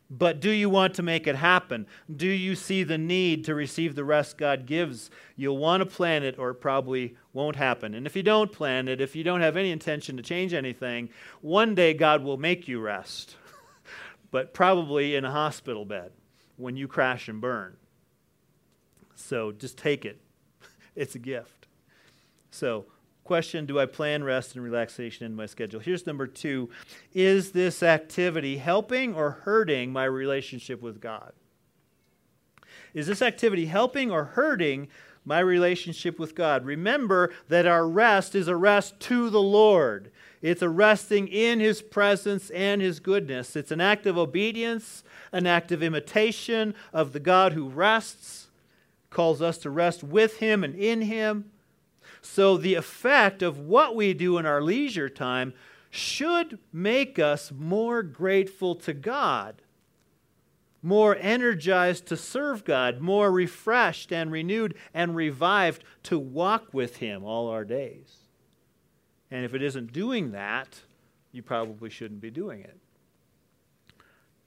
[0.09, 1.85] But do you want to make it happen?
[2.13, 5.11] Do you see the need to receive the rest God gives?
[5.35, 7.93] You'll want to plan it, or it probably won't happen.
[7.93, 11.09] And if you don't plan it, if you don't have any intention to change anything,
[11.41, 13.35] one day God will make you rest,
[14.31, 16.13] but probably in a hospital bed
[16.57, 17.77] when you crash and burn.
[19.13, 20.19] So just take it
[20.95, 21.67] it's a gift.
[22.51, 22.85] So,
[23.23, 25.79] question Do I plan rest and relaxation in my schedule?
[25.79, 26.69] Here's number two
[27.13, 31.33] Is this activity helping or hurting my relationship with God?
[32.93, 34.87] Is this activity helping or hurting
[35.25, 36.65] my relationship with God?
[36.65, 40.11] Remember that our rest is a rest to the Lord.
[40.41, 43.55] It's a resting in His presence and His goodness.
[43.55, 48.42] It's an act of obedience, an act of imitation of the God who rests
[49.13, 51.51] calls us to rest with Him and in Him.
[52.21, 55.53] So, the effect of what we do in our leisure time
[55.89, 59.61] should make us more grateful to God,
[60.81, 67.23] more energized to serve God, more refreshed and renewed and revived to walk with Him
[67.23, 68.15] all our days.
[69.29, 70.81] And if it isn't doing that,
[71.31, 72.79] you probably shouldn't be doing it.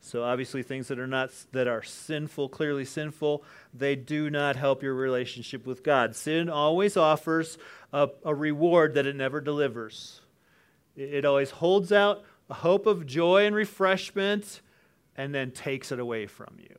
[0.07, 3.43] So obviously things that are not that are sinful, clearly sinful,
[3.75, 6.15] they do not help your relationship with God.
[6.15, 7.59] Sin always offers
[7.93, 10.21] a, a reward that it never delivers.
[10.95, 14.61] It, it always holds out a hope of joy and refreshment
[15.17, 16.79] and then takes it away from you.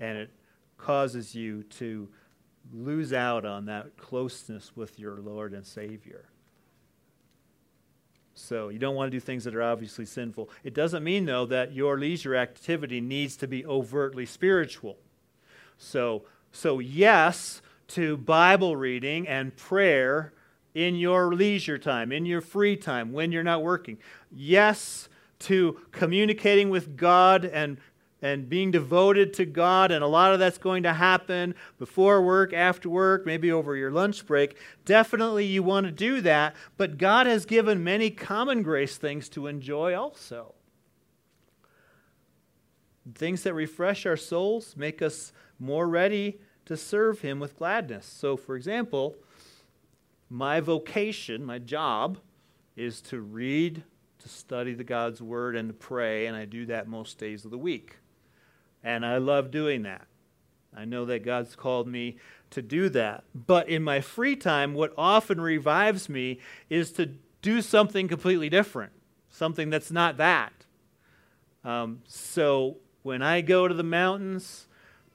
[0.00, 0.30] And it
[0.78, 2.08] causes you to
[2.72, 6.24] lose out on that closeness with your Lord and Savior.
[8.38, 10.50] So you don't want to do things that are obviously sinful.
[10.62, 14.98] It doesn't mean, though, that your leisure activity needs to be overtly spiritual.
[15.78, 20.34] So, so yes to Bible reading and prayer
[20.74, 23.96] in your leisure time, in your free time, when you're not working.
[24.30, 25.08] Yes
[25.38, 27.78] to communicating with God and
[28.22, 32.52] and being devoted to God, and a lot of that's going to happen before work,
[32.52, 34.56] after work, maybe over your lunch break.
[34.84, 39.46] Definitely you want to do that, but God has given many common grace things to
[39.46, 40.54] enjoy also.
[43.14, 48.06] Things that refresh our souls, make us more ready to serve Him with gladness.
[48.06, 49.14] So, for example,
[50.28, 52.18] my vocation, my job,
[52.76, 53.84] is to read,
[54.18, 57.50] to study the God's Word, and to pray, and I do that most days of
[57.50, 57.98] the week.
[58.86, 60.06] And I love doing that.
[60.72, 62.18] I know that God's called me
[62.50, 63.24] to do that.
[63.34, 66.38] But in my free time, what often revives me
[66.70, 67.06] is to
[67.42, 68.92] do something completely different,
[69.28, 70.52] something that's not that.
[71.64, 74.68] Um, so when I go to the mountains,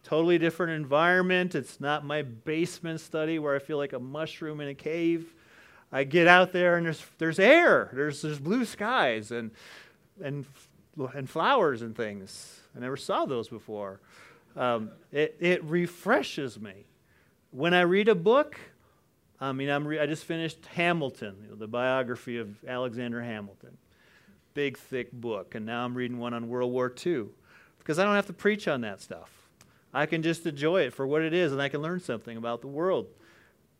[0.04, 1.56] totally different environment.
[1.56, 5.34] It's not my basement study where I feel like a mushroom in a cave.
[5.94, 9.52] I get out there and there's there's air, there's there's blue skies and
[10.22, 10.46] and
[11.14, 12.61] and flowers and things.
[12.76, 14.00] I never saw those before.
[14.56, 16.86] Um, it, it refreshes me.
[17.52, 18.60] When I read a book,
[19.40, 23.78] I mean, I'm re- I just finished Hamilton, you know, the biography of Alexander Hamilton.
[24.54, 25.56] Big, thick book.
[25.56, 27.26] And now I'm reading one on World War II
[27.80, 29.32] because I don't have to preach on that stuff.
[29.94, 32.62] I can just enjoy it for what it is and I can learn something about
[32.62, 33.08] the world.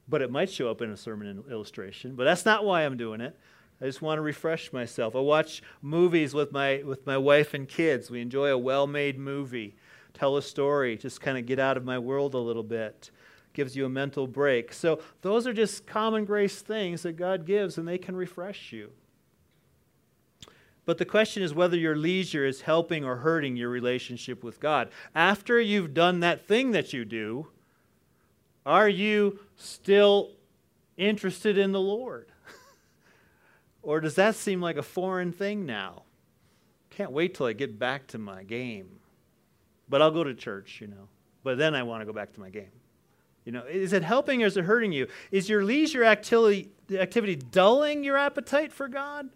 [0.10, 3.22] But it might show up in a sermon illustration, but that's not why I'm doing
[3.22, 3.38] it.
[3.82, 5.16] I just want to refresh myself.
[5.16, 8.12] I watch movies with my with my wife and kids.
[8.12, 9.76] We enjoy a well-made movie,
[10.14, 13.10] tell a story, just kind of get out of my world a little bit.
[13.54, 14.72] Gives you a mental break.
[14.72, 18.92] So those are just common grace things that God gives and they can refresh you.
[20.86, 24.90] But the question is whether your leisure is helping or hurting your relationship with God.
[25.14, 27.48] After you've done that thing that you do,
[28.66, 30.32] are you still
[30.98, 32.31] interested in the Lord?
[33.84, 36.04] Or does that seem like a foreign thing now?
[36.90, 39.00] Can't wait till I get back to my game.
[39.90, 41.08] But I'll go to church, you know.
[41.44, 42.72] But then I want to go back to my game.
[43.46, 45.08] You know, is it helping or is it hurting you?
[45.32, 49.30] Is your leisure activity, activity dulling your appetite for God?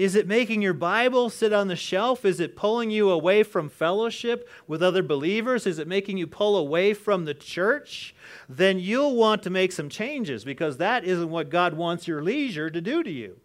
[0.00, 2.24] Is it making your Bible sit on the shelf?
[2.24, 5.66] Is it pulling you away from fellowship with other believers?
[5.66, 8.14] Is it making you pull away from the church?
[8.48, 12.70] Then you'll want to make some changes because that isn't what God wants your leisure
[12.70, 13.40] to do to you.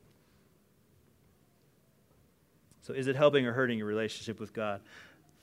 [2.83, 4.79] So, is it helping or hurting your relationship with God?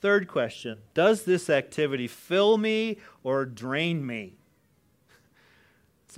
[0.00, 4.38] Third question Does this activity fill me or drain me?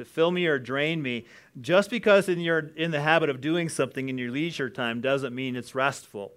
[0.00, 1.24] It fill me or drain me?
[1.60, 5.34] Just because in you're in the habit of doing something in your leisure time doesn't
[5.34, 6.32] mean it's restful,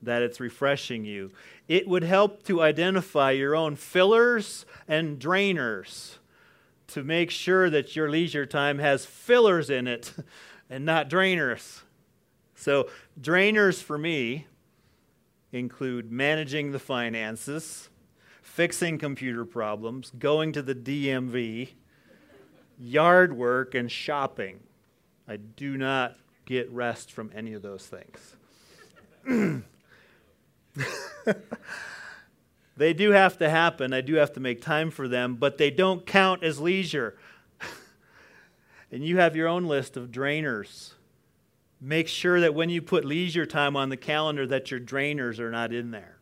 [0.00, 1.30] that it's refreshing you.
[1.68, 6.16] It would help to identify your own fillers and drainers
[6.88, 10.12] to make sure that your leisure time has fillers in it
[10.70, 11.80] and not drainers.
[12.54, 12.88] So,
[13.20, 14.46] drainers for me
[15.52, 17.88] include managing the finances,
[18.40, 21.70] fixing computer problems, going to the DMV,
[22.82, 24.60] yard work, and shopping.
[25.28, 28.36] I do not get rest from any of those things.
[32.76, 33.92] they do have to happen.
[33.92, 37.16] I do have to make time for them, but they don't count as leisure.
[38.90, 40.94] and you have your own list of drainers
[41.84, 45.50] Make sure that when you put leisure time on the calendar that your drainers are
[45.50, 46.18] not in there.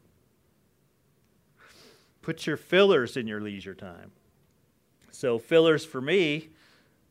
[2.23, 4.13] Put your fillers in your leisure time.
[5.21, 6.49] So fillers for me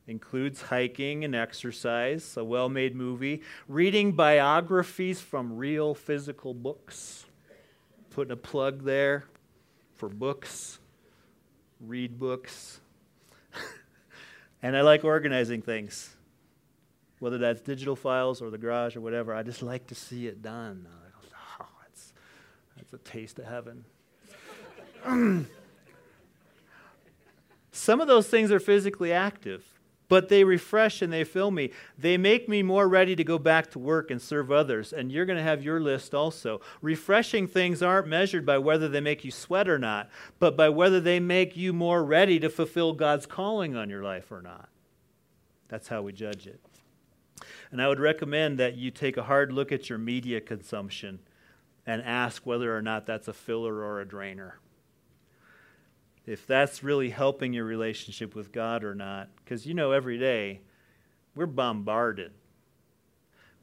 [0.07, 7.27] includes hiking and exercise, a well-made movie, reading biographies from real physical books.
[8.09, 9.25] Putting a plug there
[9.95, 10.79] for books.
[11.79, 12.81] Read books.
[14.63, 16.15] and I like organizing things
[17.19, 19.35] whether that's digital files or the garage or whatever.
[19.35, 20.87] I just like to see it done.
[21.61, 22.13] Oh, that's,
[22.75, 23.85] that's a taste of heaven.
[27.89, 29.65] Some of those things are physically active,
[30.09, 31.71] but they refresh and they fill me.
[31.97, 34.93] They make me more ready to go back to work and serve others.
[34.93, 36.61] And you're going to have your list also.
[36.83, 40.99] Refreshing things aren't measured by whether they make you sweat or not, but by whether
[40.99, 44.69] they make you more ready to fulfill God's calling on your life or not.
[45.67, 46.61] That's how we judge it.
[47.71, 51.21] And I would recommend that you take a hard look at your media consumption
[51.87, 54.59] and ask whether or not that's a filler or a drainer.
[56.29, 59.29] If that's really helping your relationship with God or not.
[59.37, 60.61] Because you know, every day
[61.33, 62.33] we're bombarded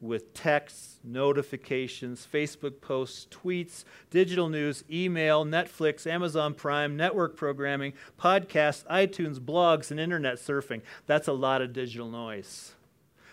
[0.01, 8.85] with texts, notifications, Facebook posts, tweets, digital news, email, Netflix, Amazon Prime, network programming, podcasts,
[8.87, 10.81] iTunes, blogs, and internet surfing.
[11.05, 12.73] That's a lot of digital noise.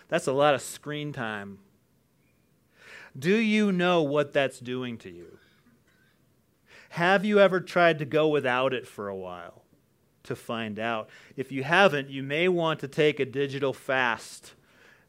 [0.07, 1.59] That's a lot of screen time.
[3.19, 5.39] Do you know what that's doing to you?
[6.95, 9.63] Have you ever tried to go without it for a while
[10.23, 11.09] to find out?
[11.35, 14.53] If you haven't, you may want to take a digital fast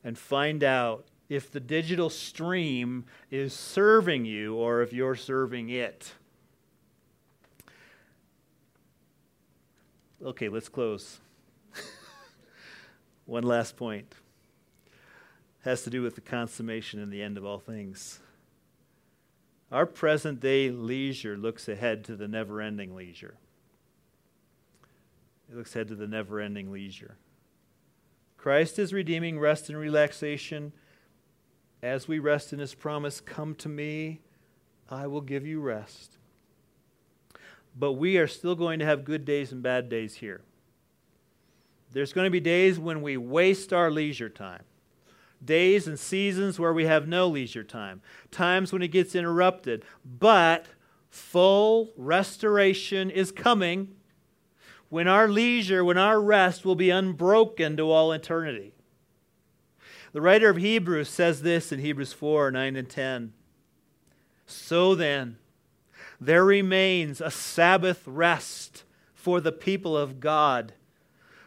[0.03, 6.12] and find out if the digital stream is serving you or if you're serving it.
[10.20, 11.20] Okay, let's close.
[13.26, 14.12] One last point
[15.62, 18.18] has to do with the consummation and the end of all things.
[19.72, 23.34] Our present day leisure looks ahead to the never ending leisure.
[25.50, 27.16] It looks ahead to the never ending leisure.
[28.36, 30.72] Christ is redeeming rest and relaxation
[31.82, 34.20] as we rest in his promise Come to me,
[34.88, 36.18] I will give you rest.
[37.78, 40.42] But we are still going to have good days and bad days here.
[41.92, 44.62] There's going to be days when we waste our leisure time
[45.45, 49.84] days and seasons where we have no leisure time, times when it gets interrupted.
[50.05, 50.66] But
[51.09, 53.95] full restoration is coming
[54.89, 58.72] when our leisure, when our rest will be unbroken to all eternity.
[60.12, 63.32] The writer of Hebrews says this in Hebrews 4 9 and 10.
[64.47, 65.39] So then,
[66.20, 70.72] there remains a Sabbath rest for the people of God.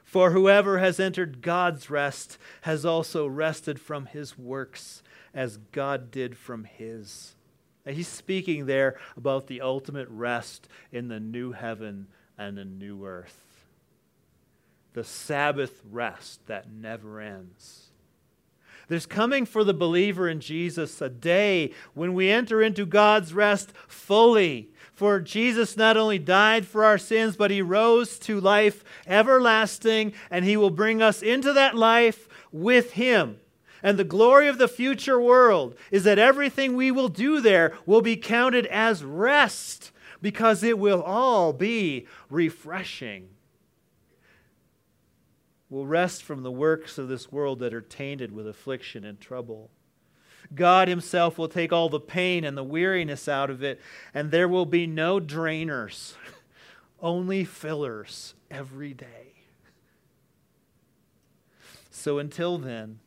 [0.10, 5.03] For whoever has entered God's rest has also rested from his works
[5.36, 7.36] as God did from his.
[7.86, 12.07] He's speaking there about the ultimate rest in the new heaven
[12.39, 13.68] and the new earth.
[14.93, 17.89] The Sabbath rest that never ends.
[18.88, 23.74] There's coming for the believer in Jesus a day when we enter into God's rest
[23.88, 30.12] fully for Jesus not only died for our sins, but he rose to life everlasting,
[30.30, 33.38] and he will bring us into that life with him.
[33.82, 38.02] And the glory of the future world is that everything we will do there will
[38.02, 43.30] be counted as rest because it will all be refreshing.
[45.70, 49.72] We'll rest from the works of this world that are tainted with affliction and trouble.
[50.54, 53.80] God Himself will take all the pain and the weariness out of it,
[54.14, 56.14] and there will be no drainers,
[57.02, 59.34] only fillers every day.
[61.92, 63.00] So until then,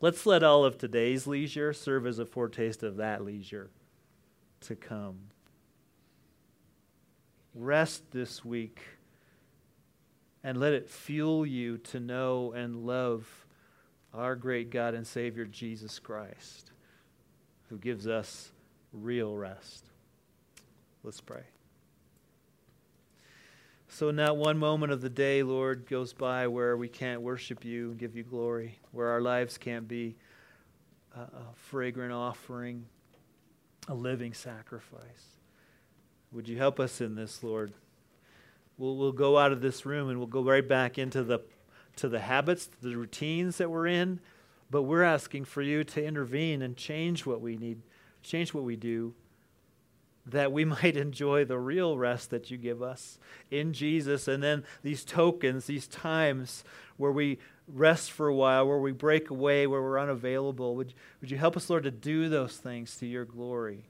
[0.00, 3.70] Let's let all of today's leisure serve as a foretaste of that leisure
[4.60, 5.30] to come.
[7.52, 8.80] Rest this week
[10.44, 13.44] and let it fuel you to know and love
[14.14, 16.70] our great God and Savior Jesus Christ,
[17.68, 18.50] who gives us
[18.92, 19.84] real rest.
[21.02, 21.44] Let's pray.
[23.90, 27.90] So, not one moment of the day, Lord, goes by where we can't worship you
[27.90, 30.16] and give you glory, where our lives can't be
[31.16, 32.84] a, a fragrant offering,
[33.88, 35.38] a living sacrifice.
[36.32, 37.72] Would you help us in this, Lord?
[38.76, 41.40] We'll, we'll go out of this room and we'll go right back into the,
[41.98, 44.20] to the habits, the routines that we're in,
[44.70, 47.80] but we're asking for you to intervene and change what we need,
[48.22, 49.14] change what we do
[50.30, 53.18] that we might enjoy the real rest that you give us
[53.50, 54.28] in Jesus.
[54.28, 56.64] And then these tokens, these times
[56.96, 60.74] where we rest for a while, where we break away, where we're unavailable.
[60.76, 63.84] Would, would you help us, Lord, to do those things to your glory?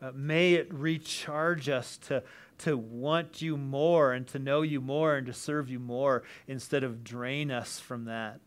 [0.00, 2.22] Uh, may it recharge us to,
[2.62, 6.84] to want you more and to know you more and to serve you more instead
[6.84, 8.40] of drain us from that.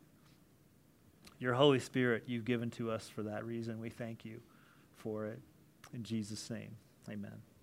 [1.39, 3.80] Your Holy Spirit, you've given to us for that reason.
[3.80, 4.39] We thank you
[4.95, 5.39] for it.
[5.93, 6.78] In Jesus' name.
[7.09, 7.55] Amen.